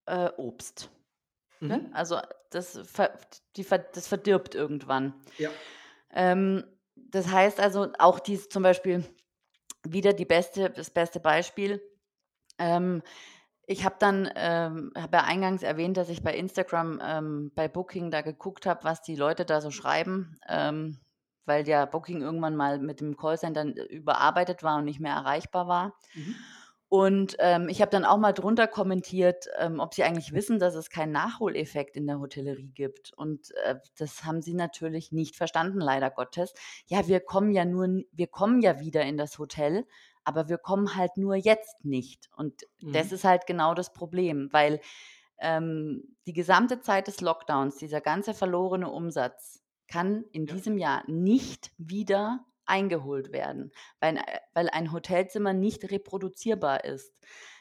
[0.06, 0.90] äh, Obst.
[1.60, 1.78] Ne?
[1.78, 1.92] Mhm.
[1.92, 2.18] Also
[2.50, 3.18] das, ver,
[3.56, 5.12] die, ver- das verdirbt irgendwann.
[5.38, 5.50] Ja.
[6.12, 6.62] Ähm,
[6.94, 9.04] das heißt also auch dies zum Beispiel
[9.92, 11.82] wieder die beste, das beste Beispiel.
[12.58, 13.02] Ähm,
[13.66, 18.10] ich habe dann, ähm, habe ja eingangs erwähnt, dass ich bei Instagram ähm, bei Booking
[18.10, 20.98] da geguckt habe, was die Leute da so schreiben, ähm,
[21.44, 25.94] weil ja Booking irgendwann mal mit dem Callcenter überarbeitet war und nicht mehr erreichbar war.
[26.14, 26.34] Mhm.
[26.90, 30.74] Und ähm, ich habe dann auch mal drunter kommentiert, ähm, ob sie eigentlich wissen, dass
[30.74, 33.12] es keinen Nachholeffekt in der Hotellerie gibt.
[33.12, 36.54] Und äh, das haben sie natürlich nicht verstanden, leider Gottes.
[36.86, 39.86] Ja, wir kommen ja nur, wir kommen ja wieder in das Hotel,
[40.24, 42.30] aber wir kommen halt nur jetzt nicht.
[42.34, 43.12] Und das Mhm.
[43.12, 44.80] ist halt genau das Problem, weil
[45.38, 50.54] ähm, die gesamte Zeit des Lockdowns, dieser ganze verlorene Umsatz, kann in Ja.
[50.54, 57.12] diesem Jahr nicht wieder eingeholt werden, weil, ein- weil ein Hotelzimmer nicht reproduzierbar ist.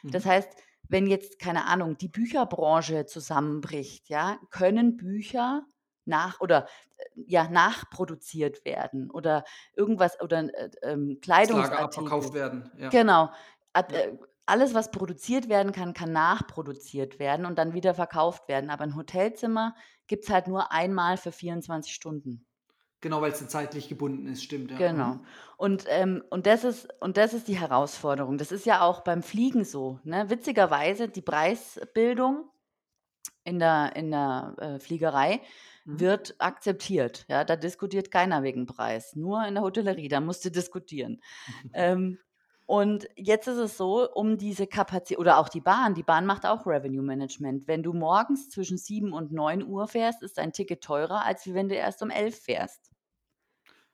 [0.02, 0.28] Das Mhm.
[0.30, 0.50] heißt,
[0.88, 5.64] wenn jetzt, keine Ahnung, die Bücherbranche zusammenbricht, ja, können Bücher
[6.06, 6.66] nach oder
[6.96, 9.44] äh, ja, nachproduziert werden oder
[9.74, 11.84] irgendwas oder äh, ähm, Kleidungsartikel.
[11.84, 12.70] abverkauft werden.
[12.78, 12.88] Ja.
[12.88, 13.30] Genau.
[13.74, 14.00] Ad, Ja.
[14.00, 18.70] äh, alles, was produziert werden kann, kann nachproduziert werden und dann wieder verkauft werden.
[18.70, 19.74] Aber ein Hotelzimmer
[20.06, 22.46] gibt es halt nur einmal für 24 Stunden.
[23.00, 24.76] Genau, weil es zeitlich gebunden ist, stimmt, ja.
[24.78, 25.14] Genau.
[25.14, 25.20] Mhm.
[25.56, 28.38] Und, ähm, und, das ist, und das ist die Herausforderung.
[28.38, 30.00] Das ist ja auch beim Fliegen so.
[30.04, 30.30] Ne?
[30.30, 32.50] Witzigerweise, die Preisbildung
[33.44, 35.40] in der, in der äh, Fliegerei
[35.88, 36.00] Mhm.
[36.00, 37.24] wird akzeptiert.
[37.28, 37.44] Ja?
[37.44, 39.16] Da diskutiert keiner wegen Preis.
[39.16, 41.20] Nur in der Hotellerie, da musst du diskutieren.
[41.74, 42.18] Ähm,
[42.68, 46.46] und jetzt ist es so, um diese Kapazität, oder auch die Bahn, die Bahn macht
[46.46, 47.66] auch Revenue Management.
[47.68, 51.68] Wenn du morgens zwischen 7 und 9 Uhr fährst, ist dein Ticket teurer, als wenn
[51.68, 52.92] du erst um 11 fährst.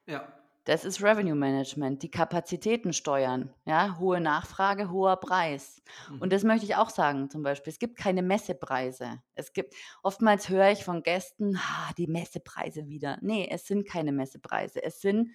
[0.07, 0.41] Ja.
[0.67, 5.83] Das ist Revenue Management, die Kapazitäten steuern, ja, hohe Nachfrage, hoher Preis.
[6.19, 6.33] Und Mhm.
[6.33, 9.21] das möchte ich auch sagen, zum Beispiel, es gibt keine Messepreise.
[9.35, 13.19] Es gibt, oftmals höre ich von Gästen, ah, die Messepreise wieder.
[13.21, 14.83] Nee, es sind keine Messepreise.
[14.83, 15.33] Es sind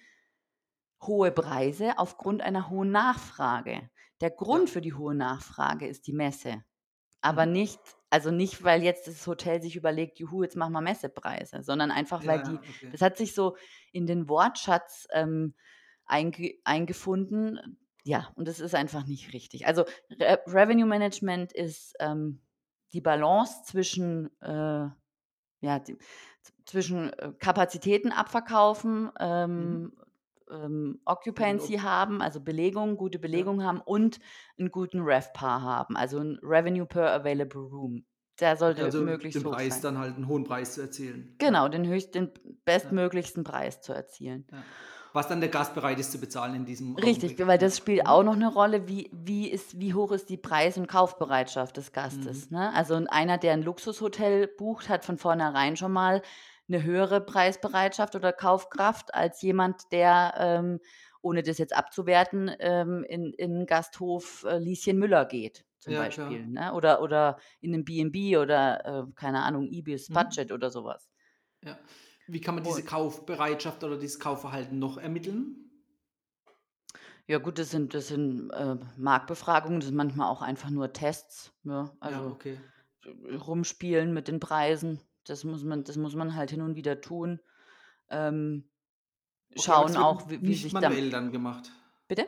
[1.02, 3.90] hohe Preise aufgrund einer hohen Nachfrage.
[4.20, 4.60] Der Ja.
[4.60, 6.64] Grund für die hohe Nachfrage ist die Messe.
[7.22, 7.46] Aber Mhm.
[7.46, 11.90] nicht, also nicht, weil jetzt das Hotel sich überlegt, juhu, jetzt machen wir Messepreise, sondern
[11.90, 12.92] einfach, weil Ja, die, ja, okay.
[12.92, 13.56] das hat sich so
[13.92, 15.54] in den Wortschatz ähm,
[16.06, 17.78] einge, eingefunden.
[18.04, 19.66] Ja, und das ist einfach nicht richtig.
[19.66, 22.42] Also Re Revenue Management ist ähm,
[22.94, 24.88] die Balance zwischen, äh,
[25.62, 25.98] ja, die,
[26.66, 29.10] zwischen äh, Kapazitäten abverkaufen,
[29.56, 29.90] Mhm.
[30.52, 33.22] Ähm, Occupancy Ob- haben, also Belegung, gute Ja.
[33.22, 34.18] Belegung haben und
[34.58, 38.04] einen guten RevPAR haben, also ein Revenue per Available Room.
[38.40, 39.94] Der sollte also möglichst den hoch Preis sein.
[39.94, 41.36] dann halt einen hohen Preis zu erzielen.
[41.40, 41.46] Ja.
[41.48, 42.50] Genau, den höchsten, den Ja.
[42.64, 44.46] bestmöglichsten Preis zu erzielen.
[44.50, 44.58] Ja.
[45.12, 47.38] Was dann der Gast bereit ist zu bezahlen in diesem Richtig, Augenblick.
[47.48, 47.66] weil Ja.
[47.66, 48.08] das spielt Mhm.
[48.08, 51.92] auch noch eine Rolle, wie, wie, ist, wie hoch ist die Preis- und Kaufbereitschaft des
[51.92, 52.48] Gastes.
[52.50, 52.56] Mhm.
[52.58, 52.72] Ne?
[52.74, 56.22] Also einer, der ein Luxushotel bucht, hat von vornherein schon mal
[56.70, 60.80] eine höhere Preisbereitschaft oder Kaufkraft als jemand, der, ähm,
[61.22, 65.96] ohne das jetzt abzuwerten, ähm, in, in Gasthof äh, Lieschen Müller geht zum Ja.
[65.96, 66.46] Beispiel.
[66.46, 66.72] Ne?
[66.74, 70.10] Oder, oder in einem B&B oder, äh, keine Ahnung, Ibis Mhm.
[70.10, 71.10] Budget oder sowas.
[71.64, 71.78] Ja.
[72.26, 75.70] Wie kann man diese Und Kaufbereitschaft oder dieses Kaufverhalten noch ermitteln?
[77.26, 81.52] ja gut, das sind, das sind äh, Marktbefragungen, das sind manchmal auch einfach nur Tests.
[81.64, 81.96] Ja?
[82.04, 82.60] Ja, Also okay.
[83.06, 85.00] rumspielen mit den Preisen.
[85.24, 87.40] Das muss man, das muss man halt hin und wieder tun.
[88.10, 88.66] Ähm,
[89.52, 91.72] Okay, schauen auch, wie, wie sich manuell dann gemacht.
[92.06, 92.26] Bitte?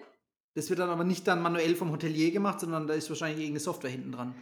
[0.54, 3.60] Das wird dann aber nicht dann manuell vom Hotelier gemacht, sondern da ist wahrscheinlich irgendeine
[3.60, 4.34] Software hinten dran.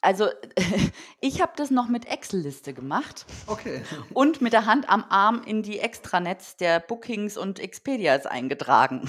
[0.00, 0.28] Also
[1.20, 3.82] ich habe das noch mit Excel-Liste gemacht Okay.
[4.14, 9.08] und mit der Hand am Arm in die Extranets der Bookings und Expedias eingetragen.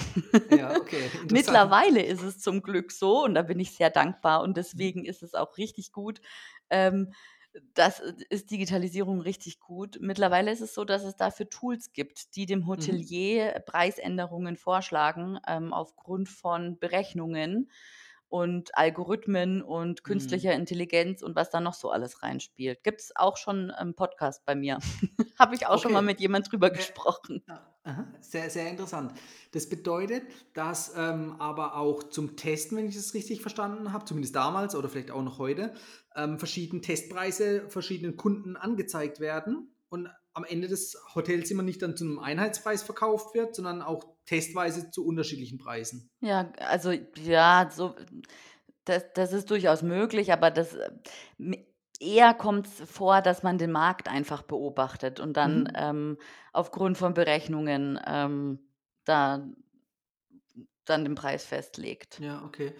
[0.50, 1.02] Ja, okay.
[1.30, 4.54] Mittlerweile ist es zum Glück so und da bin ich sehr dankbar und Mhm.
[4.54, 6.20] deswegen ist es auch richtig gut.
[6.70, 7.12] Ähm,
[7.74, 9.98] das ist Digitalisierung richtig gut.
[10.00, 13.04] Mittlerweile ist es so, dass es dafür Tools gibt, die dem Mhm.
[13.06, 17.70] Hotelier Preisänderungen vorschlagen ähm, aufgrund von Berechnungen
[18.30, 20.04] und Algorithmen und Mhm.
[20.04, 22.82] künstlicher Intelligenz und was da noch so alles reinspielt.
[22.84, 24.78] Gibt es auch schon einen Podcast bei mir.
[25.38, 26.06] Habe ich auch schon mal Okay.
[26.06, 27.42] mit jemand drüber Äh, gesprochen.
[27.82, 29.12] aha, sehr, sehr interessant.
[29.52, 30.22] Das bedeutet,
[30.54, 34.88] dass ähm, aber auch zum Testen, wenn ich es richtig verstanden habe, zumindest damals oder
[34.88, 35.72] vielleicht auch noch heute,
[36.14, 42.04] ähm, verschiedene Testpreise verschiedenen Kunden angezeigt werden und am Ende das Hotelzimmer nicht dann zu
[42.04, 46.10] einem Einheitspreis verkauft wird, sondern auch testweise zu unterschiedlichen Preisen.
[46.22, 47.94] Ja, also ja, so
[48.84, 50.76] das, das ist durchaus möglich, aber das
[52.00, 55.74] eher kommt es vor, dass man den Markt einfach beobachtet und dann Mhm.
[55.74, 56.18] ähm,
[56.52, 58.60] aufgrund von Berechnungen ähm,
[59.04, 59.46] da
[60.84, 62.20] dann den Preis festlegt.
[62.20, 62.74] Ja, okay.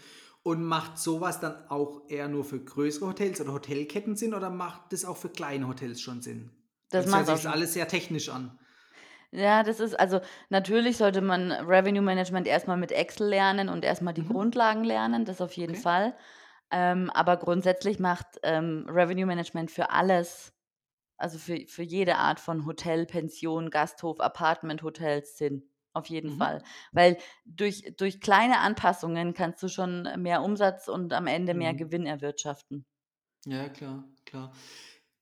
[0.45, 4.93] Und macht sowas dann auch eher nur für größere Hotels oder Hotelketten Sinn oder macht
[4.93, 6.51] das auch für kleine Hotels schon Sinn?
[6.91, 8.59] Das das hört macht sich alles sehr technisch an.
[9.33, 14.15] Ja, das ist also natürlich sollte man Revenue Management erstmal mit Excel lernen und erstmal
[14.15, 14.25] die Mhm.
[14.25, 15.77] Grundlagen lernen, das auf jeden Okay.
[15.77, 16.17] Fall.
[16.73, 20.53] Ähm, aber grundsätzlich macht ähm, Revenue Management für alles,
[21.19, 25.71] also für, für jede Art von Hotel, Pension, Gasthof, Apartment, Hotels Sinn.
[25.95, 26.31] Auf jeden Mhm.
[26.31, 26.63] Fall.
[26.93, 31.77] Weil durch, durch kleine Anpassungen kannst du schon mehr Umsatz und am Ende mehr Mhm.
[31.77, 32.87] Gewinn erwirtschaften.
[33.47, 34.53] Ja, klar, klar.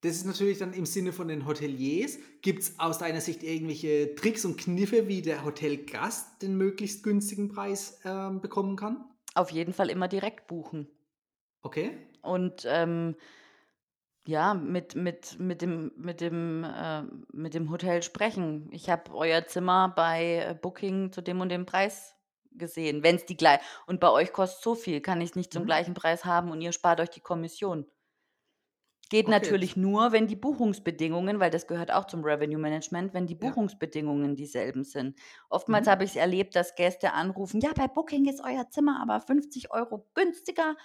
[0.02, 2.18] Das ist natürlich dann im Sinne von den Hoteliers.
[2.40, 7.48] Gibt es aus deiner Sicht irgendwelche Tricks und Kniffe, wie der Hotelgast den möglichst günstigen
[7.48, 9.04] Preis ähm, bekommen kann?
[9.34, 10.88] Auf jeden Fall immer direkt buchen.
[11.62, 11.96] Okay.
[12.22, 13.16] Und ähm,
[14.26, 18.68] ja, mit, mit, mit, dem, mit, dem, äh, mit dem Hotel sprechen.
[18.72, 22.14] Ich habe euer Zimmer bei äh, Booking zu dem und dem Preis
[22.52, 23.02] gesehen.
[23.02, 25.62] Wenn es die gleich und bei euch kostet so viel, kann ich es nicht zum
[25.62, 25.66] Mhm.
[25.66, 27.86] gleichen Preis haben und ihr spart euch die Kommission.
[29.10, 29.28] Geht Okay.
[29.28, 33.54] natürlich nur, wenn die Buchungsbedingungen, weil das gehört auch zum Revenue Management, wenn die Ja.
[33.54, 35.18] Buchungsbedingungen dieselben sind.
[35.48, 35.88] Oftmals Mhm.
[35.88, 39.70] habe ich es erlebt, dass Gäste anrufen, ja, bei Booking ist euer Zimmer aber 50
[39.72, 40.76] Euro günstiger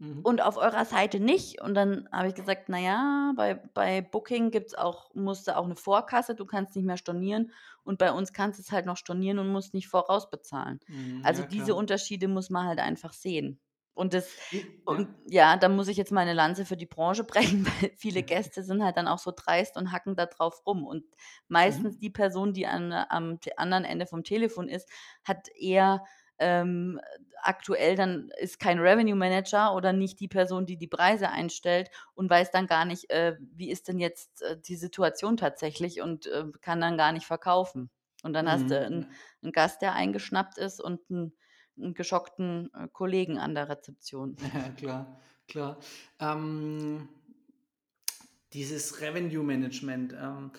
[0.00, 0.22] Mhm.
[0.22, 1.60] und auf eurer Seite nicht.
[1.62, 5.76] Und dann habe ich gesagt, naja, bei, bei Booking gibt's auch, musst du auch eine
[5.76, 7.52] Vorkasse, du kannst nicht mehr stornieren
[7.84, 10.80] und bei uns kannst du es halt noch stornieren und musst nicht vorausbezahlen.
[10.88, 11.22] Mhm.
[11.22, 11.74] Also Ja, diese.
[11.74, 13.60] Unterschiede muss man halt einfach sehen.
[13.98, 14.36] Und das,
[14.84, 15.56] und Ja.
[15.58, 18.96] da muss ich jetzt meine Lanze für die Branche brechen, weil viele Gäste sind halt
[18.96, 20.86] dann auch so dreist und hacken da drauf rum.
[20.86, 21.04] Und
[21.48, 21.98] meistens Mhm.
[21.98, 24.88] die Person, die an, am anderen Ende vom Telefon ist,
[25.24, 26.04] hat eher
[26.38, 27.00] ähm,
[27.42, 32.30] aktuell dann ist kein Revenue Manager oder nicht die Person, die die Preise einstellt und
[32.30, 36.44] weiß dann gar nicht, äh, wie ist denn jetzt äh, die Situation tatsächlich und äh,
[36.60, 37.90] kann dann gar nicht verkaufen.
[38.22, 39.18] Und dann hast du einen, Mhm.
[39.42, 41.36] einen Gast, der eingeschnappt ist und einen
[41.94, 44.36] geschockten äh, Kollegen an der Rezeption.
[44.54, 45.78] Ja, klar, klar.
[46.18, 47.08] Ähm,
[48.52, 50.50] dieses Revenue Management, ähm,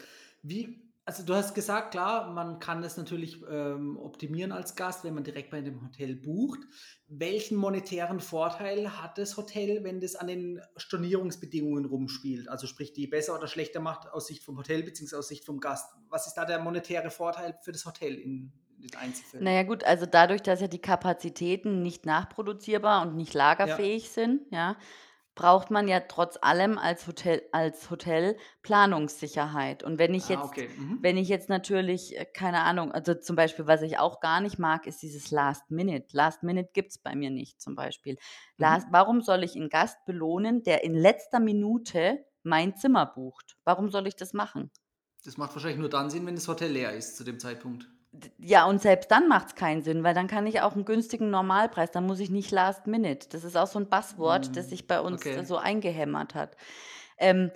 [0.43, 5.15] wie, also du hast gesagt, klar, man kann das natürlich ähm, optimieren als Gast, wenn
[5.15, 6.59] man direkt bei dem Hotel bucht.
[7.07, 12.47] Welchen monetären Vorteil hat das Hotel, wenn das an den Stornierungsbedingungen rumspielt?
[12.47, 15.15] Also sprich, die besser oder schlechter macht aus Sicht vom Hotel bzw.
[15.15, 15.91] aus Sicht vom Gast.
[16.09, 18.53] Was ist da der monetäre Vorteil für das Hotel in,
[18.95, 19.43] Einzelfällen?
[19.43, 24.41] Naja gut, also dadurch, dass ja die Kapazitäten nicht nachproduzierbar und nicht Ja, lagerfähig sind,
[24.51, 24.77] ja,
[25.35, 29.83] braucht man ja trotz allem als Hotel als Hotel Planungssicherheit.
[29.83, 30.67] Und wenn ich ah, jetzt okay.
[30.77, 30.99] Mhm.
[31.01, 34.59] wenn ich jetzt natürlich, äh, keine Ahnung also zum Beispiel, was ich auch gar nicht
[34.59, 36.07] mag, ist dieses Last Minute.
[36.11, 38.17] Last Minute gibt's bei mir nicht zum Beispiel.
[38.57, 38.91] Last Mhm.
[38.91, 43.57] warum soll ich einen Gast belohnen, der in letzter Minute mein Zimmer bucht?
[43.63, 44.71] Warum soll ich das machen?
[45.23, 47.87] Das macht wahrscheinlich nur dann Sinn, wenn das Hotel leer ist zu dem Zeitpunkt.
[48.39, 51.91] Ja, und selbst dann macht's keinen Sinn, weil dann kann ich auch 'n günstigen Normalpreis
[51.91, 53.27] dann muss ich nicht Last Minute.
[53.29, 54.69] Das ist auch so 'n Buzzword, das Mhm.
[54.69, 55.43] sich bei uns Okay.
[55.43, 56.55] so eingehämmert hat.
[57.17, 57.51] Ähm,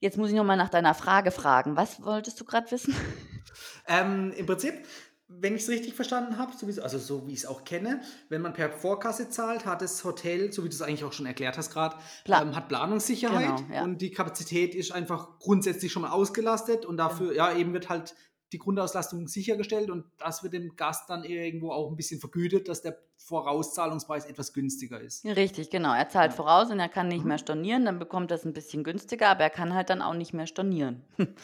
[0.00, 1.76] jetzt muss ich noch mal nach deiner Frage fragen.
[1.76, 2.94] Was wolltest du grad wissen?
[3.86, 4.86] Ähm, Im Prinzip,
[5.28, 8.42] wenn ich es richtig verstanden habe, sowieso, also so wie ich es auch kenne, wenn
[8.42, 11.58] man per Vorkasse zahlt, hat das Hotel, so wie du es eigentlich auch schon erklärt
[11.58, 13.88] hast gerade, Pla ähm, hat Planungssicherheit genau, ja.
[13.88, 16.98] und die Kapazität ist einfach grundsätzlich schon mal ausgelastet und Genau.
[16.98, 18.14] dafür, ja, eben wird halt
[18.54, 22.82] die Grundauslastung sichergestellt und das wird dem Gast dann irgendwo auch ein bisschen vergütet, dass
[22.82, 25.24] der Vorauszahlungspreis etwas günstiger ist.
[25.24, 25.94] Richtig, genau.
[25.94, 26.36] Er zahlt Ja.
[26.36, 27.40] voraus und er kann nicht mehr Mhm.
[27.42, 30.46] stornieren, dann bekommt er's 'n bisschen günstiger, aber er kann halt dann auch nicht mehr
[30.46, 31.02] stornieren.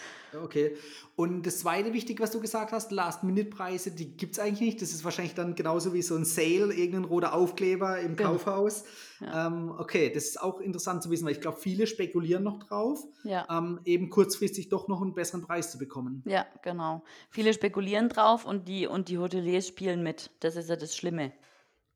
[0.45, 0.77] Okay.
[1.17, 4.81] Und das zweite Wichtige, was du gesagt hast, Last-Minute-Preise, die gibt es eigentlich nicht.
[4.81, 8.35] Das ist wahrscheinlich dann genauso wie so ein Sale, irgendein roter Aufkleber im Genau.
[8.35, 8.85] Kaufhaus.
[9.19, 9.49] Ja.
[9.49, 13.03] Ähm, okay, das ist auch interessant zu wissen, weil ich glaube, viele spekulieren noch drauf,
[13.25, 13.45] Ja.
[13.51, 16.23] ähm, eben kurzfristig doch noch einen besseren Preis zu bekommen.
[16.27, 17.03] Ja, genau.
[17.31, 20.31] Viele spekulieren drauf und die und die Hoteliers spielen mit.
[20.39, 21.33] Das ist ja das Schlimme.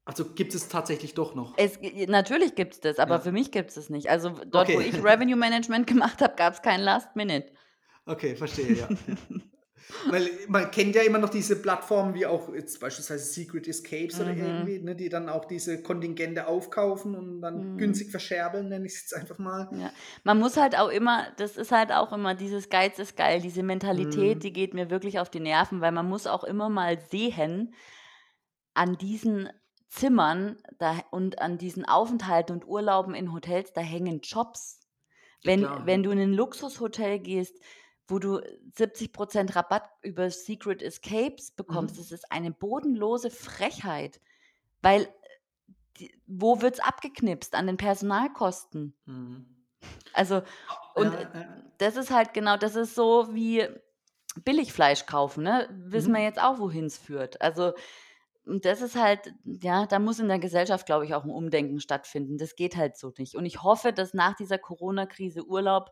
[0.06, 1.54] Also gibt es tatsächlich doch noch.
[1.56, 3.32] Es natürlich gibt's das, aber für Ja.
[3.32, 4.10] mich gibt's das nicht.
[4.10, 4.88] Also, dort, wo Okay.
[4.90, 7.50] ich Revenue Management gemacht habe, gab's kein Last Minute.
[8.04, 8.88] Okay, verstehe, ja.
[10.10, 14.32] Weil man kennt ja immer noch diese Plattformen wie auch jetzt beispielsweise Secret Escapes oder
[14.32, 14.38] Mhm.
[14.38, 17.78] irgendwie, ne, die dann auch diese Kontingente aufkaufen und dann Mhm.
[17.78, 19.68] günstig verscherbeln, nenne ich es jetzt einfach mal.
[19.78, 19.90] Ja.
[20.22, 23.62] Man muss halt auch immer das ist halt auch immer dieses Geiz ist geil, diese
[23.62, 24.40] Mentalität, Mhm.
[24.40, 27.74] die geht mir wirklich auf die Nerven, weil man muss auch immer mal sehen,
[28.74, 29.48] an diesen
[29.94, 34.80] Zimmern da und an diesen Aufenthalten und Urlauben in Hotels, da hängen Jobs.
[35.44, 37.60] Wenn klar, wenn du in 'nen Luxushotel gehst,
[38.08, 38.40] wo du
[38.76, 41.96] 70% Rabatt über Secret Escapes bekommst.
[41.96, 41.98] Mhm.
[41.98, 44.20] Das ist eine bodenlose Frechheit,
[44.82, 45.08] weil,
[45.98, 47.54] die wo wird's abgeknipst?
[47.56, 48.94] An den Personalkosten.
[49.06, 49.64] Mhm.
[50.14, 50.42] Also,
[50.94, 51.74] und, Ja, ja.
[51.78, 53.66] das ist halt genau das ist so wie
[54.44, 55.68] Billigfleisch kaufen, ne?
[55.88, 56.24] Wissen wir Mhm.
[56.24, 57.40] jetzt auch, wohin's führt.
[57.42, 57.72] Also,
[58.46, 61.80] und das ist halt ja, da muss in der Gesellschaft, glaube ich, auch 'n Umdenken
[61.80, 62.38] stattfinden.
[62.38, 63.36] Das geht halt so nicht.
[63.36, 65.90] Und ich hoffe, dass nach dieser Corona-Krise Urlaub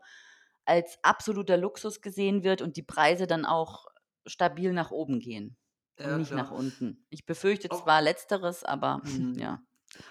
[0.64, 3.86] als absoluter Luxus gesehen wird und die Preise dann auch
[4.26, 5.56] stabil nach oben gehen
[6.02, 6.52] und Ja, nicht nach klar.
[6.52, 7.06] unten.
[7.10, 9.34] Ich befürchte Au zwar Letzteres, aber Mhm.
[9.38, 9.62] ja.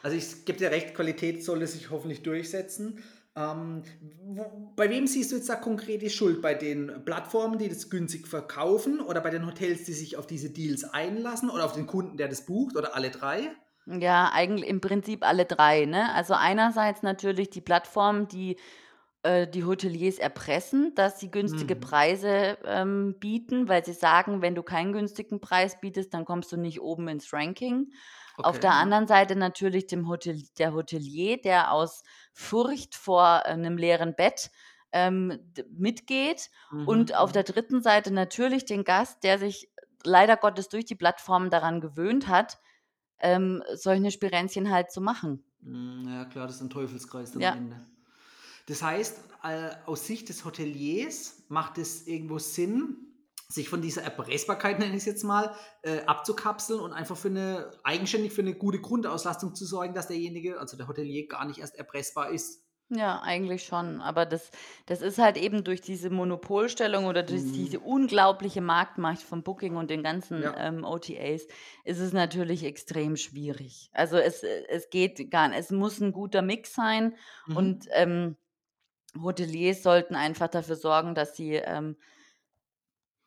[0.04, 3.04] Also, ich gebe dir recht, Qualität sollte sich hoffentlich durchsetzen.
[3.36, 6.42] Ähm, wo bei wem siehst du jetzt da konkret die Schuld?
[6.42, 10.50] Bei den Plattformen, die das günstig verkaufen oder bei den Hotels, die sich auf diese
[10.50, 13.56] Deals einlassen oder auf den Kunden, der das bucht oder alle 3?
[13.88, 16.14] Ja, eigentl im Prinzip alle 3, ne?
[16.14, 18.58] Also, einerseits natürlich die Plattformen, die,
[19.24, 21.78] äh, die Hoteliers erpressen, dass sie günstige Mhm.
[21.78, 26.58] Preise, ähm, bieten, weil sie sagen: „Wenn du keinen günstigen Preis bietest, dann kommst du
[26.58, 27.92] nicht oben ins Ranking.“
[28.40, 28.76] Auf Okay, der ja.
[28.76, 34.52] anderen Seite natürlich dem Hotel der Hotelier, der aus Furcht vor, äh, 'nem leeren Bett,
[34.92, 36.50] ähm, mitgeht.
[36.72, 37.44] Mhm, Und auf der mhm.
[37.44, 39.72] dritten Seite natürlich den Gast, der sich
[40.04, 42.58] leider Gottes durch die Plattformen daran gewöhnt hat,
[43.20, 45.46] ähm, solche Spirenzchen halt zu machen.
[45.64, 47.56] Hm, ja klar, das ist 'n Teufelskreis am Ja.
[47.56, 47.86] Ende.
[48.68, 53.11] Das heißt, äh, aus Sicht des Hoteliers macht es irgendwo Sinn,
[53.52, 58.34] sich von dieser Erpressbarkeit, nenne ich's jetzt mal, äh, abzukapseln und einfach für 'ne eigenständig
[58.34, 62.30] für 'ne gute Grundauslastung zu sorgen, dass derjenige, also der Hotelier, gar nicht erst erpressbar
[62.32, 62.62] ist.
[62.94, 64.02] Ja, eigentlich schon.
[64.02, 64.52] Aber das
[64.86, 67.80] das ist halt eben durch diese Monopolstellung oder durch diese Mhm.
[67.80, 70.58] unglaubliche Marktmacht von Booking und den ganzen, Ja.
[70.58, 71.48] ähm, OTAs
[71.86, 73.90] ist es natürlich extrem schwierig.
[73.94, 77.16] Also, es es geht gar n es muss 'n guter Mix sein
[77.54, 77.92] und, Mhm.
[77.92, 78.36] ähm,
[79.22, 81.98] Hoteliers sollten einfach dafür sorgen, dass sie, ähm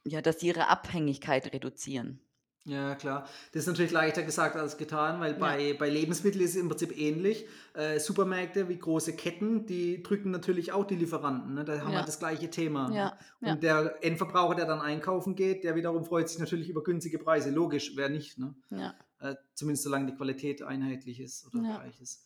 [0.07, 2.21] ja, dass sie ihre Abhängigkeit reduzieren.
[2.67, 3.29] Ja, klar.
[3.53, 5.39] Das ist natürlich leichter gesagt als getan, weil Ja.
[5.39, 7.47] bei bei Lebensmitteln ist es im Prinzip ähnlich.
[7.75, 11.65] Äh, Supermärkte wie große Ketten, die drücken natürlich auch die Lieferanten, ne?
[11.67, 12.03] Da haben wir Ja.
[12.03, 12.97] das gleiche Thema, ne?
[12.97, 13.53] Ja, ja.
[13.53, 17.51] Und der Endverbraucher, der dann einkaufen geht, der wiederum freut sich natürlich über günstige Preise.
[17.51, 18.55] Logisch, wer nicht, ne?
[18.71, 18.95] Ja.
[19.21, 22.25] Äh, zumindest solange die Qualität einheitlich ist oder gleich ist.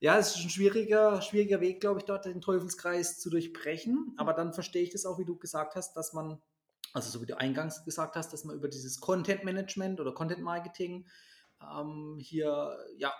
[0.00, 4.14] Ja, es ist 'n schwieriger schwieriger Weg, glaube ich, dort den Teufelskreis zu durchbrechen.
[4.16, 6.40] Aber dann verstehe ich das auch, wie du gesagt hast, dass man
[6.92, 10.40] also, so wie du eingangs gesagt hast, dass man über dieses Content Management oder Content
[10.42, 11.06] Marketing,
[11.62, 13.12] ähm, hier, ja,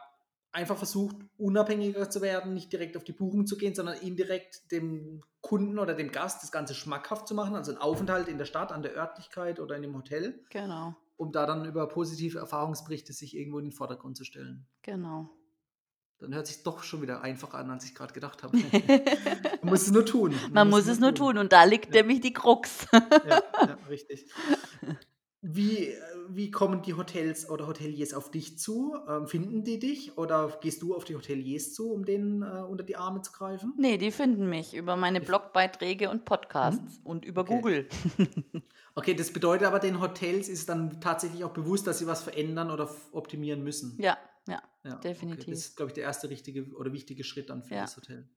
[0.53, 5.23] einfach versucht, unabhängiger zu werden, nicht direkt auf die Buchung zu gehen, sondern indirekt dem
[5.43, 8.73] Kunden oder dem Gast das Ganze schmackhaft zu machen, also 'n Aufenthalt in der Stadt,
[8.73, 10.95] an der Örtlichkeit oder in dem Hotel, Genau.
[11.17, 14.67] um da dann über positive Erfahrungsberichte sich irgendwo in den Vordergrund zu stellen.
[14.83, 15.31] Genau.
[16.19, 18.57] Dann hört sich's doch schon wieder einfacher an, als ich grad gedacht habe.
[19.63, 20.35] Man muss es nur tun.
[20.53, 22.01] Man muss es nur tun und da liegt Ja.
[22.03, 22.87] nämlich die Krux.
[22.93, 24.31] Ja, ja, richtig.
[25.43, 25.95] Wie
[26.29, 28.97] wie kommen die Hotels oder Hoteliers auf dich zu?
[29.09, 32.83] Ähm, finden die dich oder gehst du auf die Hoteliers zu, um denen, äh, unter
[32.83, 33.73] die Arme zu greifen?
[33.79, 37.07] Ne, die finden mich über meine Blogbeiträge und Podcasts Mhm.
[37.07, 37.55] und über Okay.
[37.55, 37.89] Google.
[38.99, 42.71] Okay, das bedeutet aber, den Hotels ist dann tatsächlich auch bewusst, dass sie was verändern
[42.71, 43.99] oder optimieren müssen?
[44.01, 44.17] Ja,
[44.49, 45.45] ja, Ja, okay.
[45.45, 45.61] Das definitiv.
[45.61, 46.29] ist, glaube ich, der 1.
[46.29, 47.81] richtige oder wichtige Schritt dann für Ja.
[47.81, 48.31] das Hotel.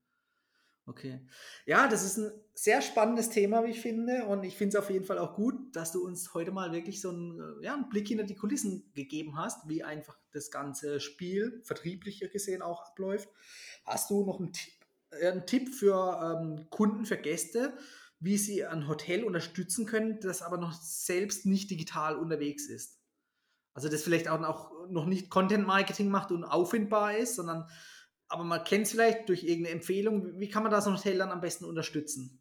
[0.88, 1.19] Okay.
[1.67, 4.26] Ja, das ist 'n sehr spannendes Thema, wie ich finde.
[4.26, 7.00] Und ich finde es auf jeden Fall auch gut, dass du uns heute mal wirklich
[7.02, 11.00] so 'n äh, ja, 'n Blick hinter die Kulissen gegeben hast, wie einfach das ganze
[11.00, 13.30] Spiel, vertrieblicher gesehen, auch abläuft.
[13.86, 14.74] Hast du noch 'n Tipp
[15.12, 17.78] äh, 'n Tipp für, ähm, Kunden, für Gäste,
[18.19, 22.98] wie sie ein Hotel unterstützen können, das aber noch selbst nicht digital unterwegs ist?
[23.75, 27.67] Also, das vielleicht auch noch noch nicht Content Marketing macht und auffindbar ist, sondern
[28.27, 30.39] aber man kennt's vielleicht durch irgend 'ne Empfehlung.
[30.39, 32.39] Wie kann man da so 'n Hotel dann am besten unterstützen?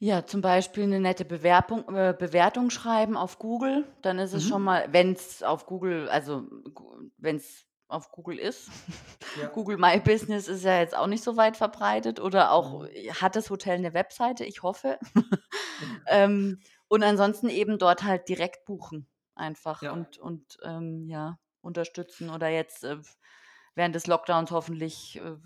[0.00, 3.84] Ja, zum Beispiel 'ne nette Bewerbung äh, Bewertung schreiben auf Google.
[4.02, 4.62] Dann ist es schon Mhm.
[4.62, 6.42] mal wenn's auf Google also,
[6.74, 8.68] Gu wenn's auf Google ist.
[9.34, 9.48] Ja.
[9.52, 12.92] Google My Business ist ja jetzt auch nicht so weit verbreitet oder auch Mhm.
[13.20, 14.44] hat das Hotel 'ne Webseite?
[14.44, 14.98] Ich hoffe.
[16.08, 19.06] Ähm, und ansonsten eben dort halt direkt buchen
[19.42, 19.90] einfach Ja.
[19.90, 22.98] und und, ähm, ja, unterstützen oder jetzt, äh,
[23.76, 25.36] während des Lockdowns hoffentlich, äh,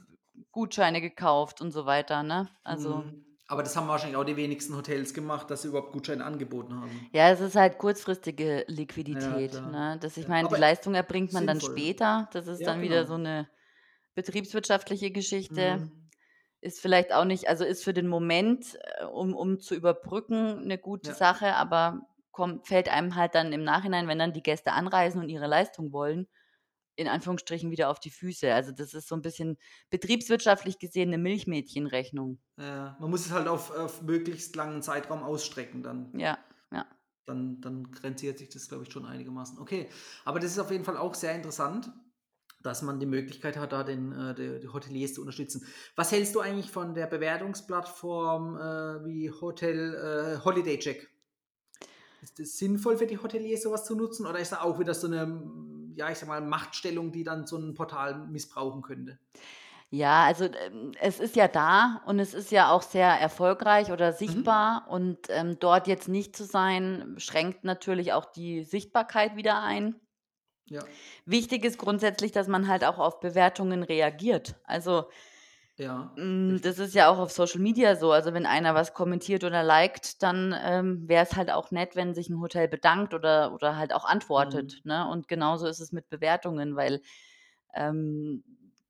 [0.53, 2.51] Gutscheine gekauft und so weiter, ne?
[2.65, 3.37] Also Mhm.
[3.49, 7.11] Aber das haben wahrscheinlich auch die wenigsten Hotels gemacht, dass sie überhaupt Gutscheine angeboten haben.
[7.15, 8.65] Ja, es ist halt kurzfristige
[9.13, 9.65] Ja, Liquidität, klar.
[9.65, 9.97] ne?
[10.01, 11.61] Das ich Ja, meine, die Leistung erbringt man dann sinnvoll.
[11.61, 12.29] später.
[12.33, 13.07] Das ist Ja, dann wieder genau.
[13.07, 13.49] so 'ne
[14.15, 15.85] betriebswirtschaftliche Geschichte.
[15.85, 16.11] Mhm.
[16.63, 20.79] Ist vielleicht auch nicht also, ist für den Moment, äh, um um zu überbrücken, 'ne
[20.79, 21.15] gute Ja.
[21.15, 22.03] Sache, aber
[22.37, 25.91] kommt fällt einem halt dann im Nachhinein, wenn dann die Gäste anreisen und ihre Leistung
[25.91, 26.29] wollen
[26.97, 28.53] in Anführungsstrichen wieder auf die Füße.
[28.53, 29.59] Also das ist so ein bisschen
[29.91, 32.41] betriebswirtschaftlich gesehen eine Milchmädchenrechnung.
[32.59, 36.11] Ja, man muss es halt auf, auf möglichst langen Zeitraum ausstrecken dann.
[36.19, 36.39] Ja,
[36.73, 36.87] ja.
[37.27, 39.59] Dann, dann grenziert sich das, glaube ich, schon einigermaßen.
[39.59, 39.89] Okay,
[40.25, 41.91] aber das ist auf jeden Fall auch sehr interessant,
[42.63, 45.67] dass man die Möglichkeit hat, da den, äh, die, die Hoteliers zu unterstützen.
[45.97, 51.11] Was hältst du eigentlich von der Bewertungsplattform äh, wie Hotel äh, Holiday Check?
[52.27, 55.07] Ist es sinnvoll für die Hoteliers sowas zu nutzen oder ist da auch wieder so
[55.07, 59.21] eine, ja, ich sag mal, Machtstellung, die dann so ein Portal missbrauchen könnte?
[59.91, 64.13] Ja, also ähm, es ist ja da und es ist ja auch sehr erfolgreich oder
[64.27, 64.51] Mhm.
[64.53, 70.01] sichtbar und ähm, dort jetzt nicht zu sein, schränkt natürlich auch die Sichtbarkeit wieder ein.
[70.67, 74.57] Ja, Wichtig ist grundsätzlich, dass man halt auch auf Bewertungen reagiert.
[74.65, 75.09] Also
[75.79, 76.63] ja, richtig.
[76.63, 78.11] das ist ja auch auf Social Media so.
[78.13, 82.15] Also wenn einer was kommentiert oder liked, dann ähm, wäre es halt auch nett, wenn
[82.15, 84.05] sich ein Hotel bedankt oder, oder halt auch
[84.37, 84.77] Mhm.
[84.77, 84.81] antwortet.
[84.85, 85.07] Ne?
[85.09, 87.03] Und genauso ist es mit Bewertungen, weil
[87.75, 88.45] ähm,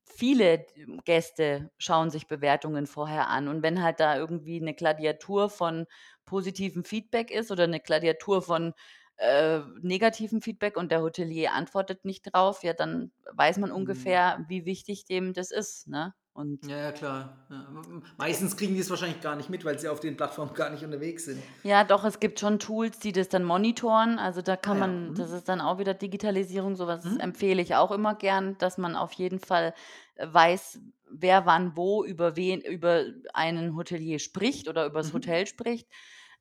[0.05, 0.65] viele
[1.05, 3.47] Gäste schauen sich Bewertungen vorher an.
[3.49, 5.85] Und wenn halt da irgendwie eine Gladiatur von
[6.25, 8.73] positivem Feedback ist oder eine Gladiatur von
[9.17, 13.71] äh, negativem Feedback und der Hotelier antwortet nicht drauf, ja, dann weiß man Mhm.
[13.71, 16.13] ungefähr, wie wichtig dem das ist, ne?
[16.37, 17.45] Und Ja, ja, klar.
[17.49, 17.67] Ja.
[18.17, 20.83] Meistens kriegen die es wahrscheinlich gar nicht mit, weil sie auf den Plattformen gar nicht
[20.83, 21.47] unterwegs sind.
[21.63, 24.19] ja, doch, es gibt schon Tools, die das dann monitoren.
[24.19, 24.79] Also, da Ah kann ja.
[24.79, 25.31] man das Mhm.
[25.31, 27.17] ist dann auch wieder Digitalisierung, so was Mhm.
[27.17, 29.73] empfehle ich auch immer gern, dass man auf jeden Fall,
[30.15, 30.79] äh, weiß,
[31.09, 35.13] wer wann wo über wen über einen Hotelier spricht oder übers Mhm.
[35.13, 35.89] Hotel spricht.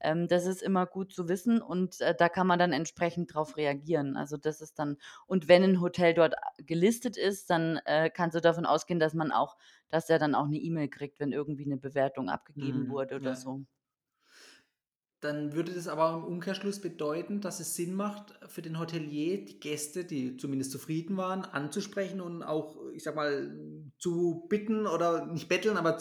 [0.00, 3.56] Ähm, das ist immer gut zu wissen und, äh, da kann man dann entsprechend drauf
[3.56, 4.16] reagieren.
[4.16, 8.36] Also, das ist dann und wenn 'n Hotel dort a gelistet ist, dann, äh, kannst
[8.36, 9.56] du davon ausgehen, dass man auch
[9.90, 12.88] dass er dann auch 'ne E-Mail kriegt, wenn irgendwie 'ne Bewertung abgegeben Mhm.
[12.88, 13.36] wurde oder Ja.
[13.36, 13.66] so.
[15.22, 19.58] Dann würde das aber im Umkehrschluss bedeuten, dass es Sinn macht, für den Hotelier die
[19.60, 23.50] Gäste, die zumindest zufrieden waren, anzusprechen und auch, ich sag mal,
[23.98, 25.96] zu bitten oder nicht betteln, aber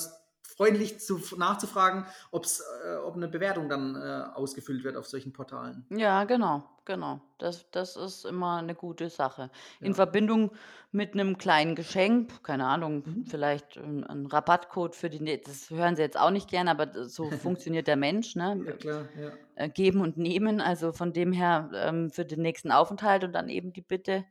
[0.56, 5.88] freundlich zu, nachzufragen, ob's, äh, ob eine Bewertung dann äh, ausgefüllt wird auf solchen Portalen.
[5.91, 7.22] Ja, genau, genau.
[7.38, 9.51] Das das ist immer 'ne gute Sache.
[9.84, 9.93] In Ja.
[9.93, 10.51] Verbindung
[10.91, 13.24] mit 'nem kleinen Geschenk, keine Ahnung, Mhm.
[13.24, 17.08] vielleicht 'n 'n Rabattcode für die nä das hören sie jetzt auch nicht gern, aber
[17.08, 18.66] so funktioniert der Mensch, ne?
[18.66, 19.38] Ja, klar, ja.
[19.56, 20.62] Äh, geben und nehmen.
[20.62, 24.26] Also, von dem her, ähm, für den nächsten Aufenthalt und dann eben die Bitte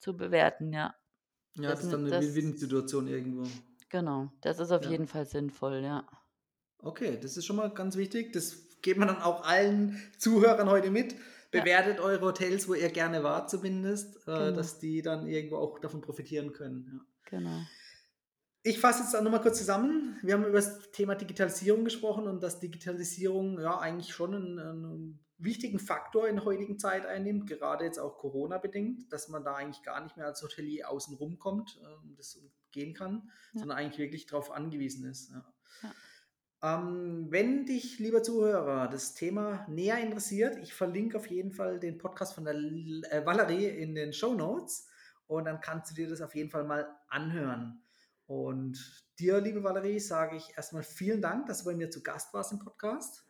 [0.00, 0.94] zu bewerten, ja.
[1.56, 3.50] Ja, das Das ist dann eine Win-Win-Situation irgendwo.
[3.94, 4.90] Genau, das ist auf Ja.
[4.90, 6.04] jeden Fall sinnvoll, ja.
[6.78, 8.32] Okay, das ist schon mal ganz wichtig.
[8.32, 11.12] Das geben wir dann auch allen Zuhörern heute mit.
[11.12, 15.56] Ja, Bewertet eure Hotels, wo ihr gerne wart zumindest, äh, genau, dass die dann irgendwo
[15.58, 17.00] auch davon profitieren können, ja.
[17.30, 17.60] genau.
[18.64, 20.18] Ich fasse jetzt auch noch mal kurz zusammen.
[20.22, 25.24] Wir haben über das Thema Digitalisierung gesprochen und dass Digitalisierung ja eigentlich schon einen 'nen
[25.38, 29.82] wichtigen Faktor in der heutigen Zeit einnimmt, gerade jetzt auch Corona-bedingt, dass man da eigentlich
[29.84, 32.38] gar nicht mehr als Hotelier außen rumkommt, ähm, das
[32.74, 35.44] umgehen kann, Ja, sondern eigentlich wirklich drauf angewiesen ist, ja.
[36.62, 41.98] Ähm, wenn dich, lieber Zuhörer, das Thema näher interessiert, ich verlinke auf jeden Fall den
[41.98, 44.88] Podcast von der äh, Valerie in den Show Notes
[45.26, 47.82] und dann kannst du dir das auf jeden Fall mal anhören.
[48.26, 48.78] Und
[49.18, 52.52] dir, liebe Valerie, sage ich erstmal vielen Dank, dass du bei mir zu Gast warst
[52.52, 53.26] im Podcast.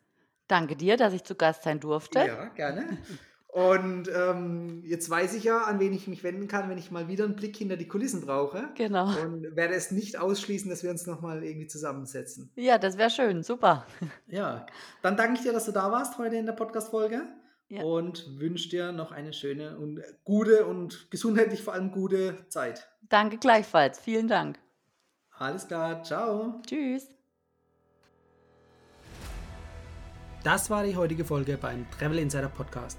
[0.47, 2.21] Danke dir, dass ich zu Gast sein durfte.
[2.21, 2.99] Ja, gerne.
[3.55, 7.07] Und ähm, jetzt weiß ich ja, an wen ich mich wenden kann, wenn ich mal
[7.07, 9.07] wieder einen Blick hinter die Kulissen brauche Genau.
[9.23, 12.51] und werde es nicht ausschließen, dass wir uns nochmal irgendwie zusammensetzen.
[12.57, 13.87] Ja, das wäre schön, super.
[14.27, 14.67] Ja,
[15.03, 17.23] dann danke ich dir, dass du da warst heute in der Podcast-Folge
[17.69, 17.85] Ja.
[17.85, 22.89] und wünsche dir noch eine schöne und gute und gesundheitlich vor allem gute Zeit.
[23.09, 24.01] Danke gleichfalls.
[24.01, 24.59] Vielen Dank.
[25.31, 26.61] Alles klar, ciao.
[26.67, 27.07] Tschüss.
[30.43, 32.99] Das war die heutige Folge beim Travel Insider Podcast.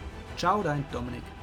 [0.37, 1.40] Ciao, dein Dominik.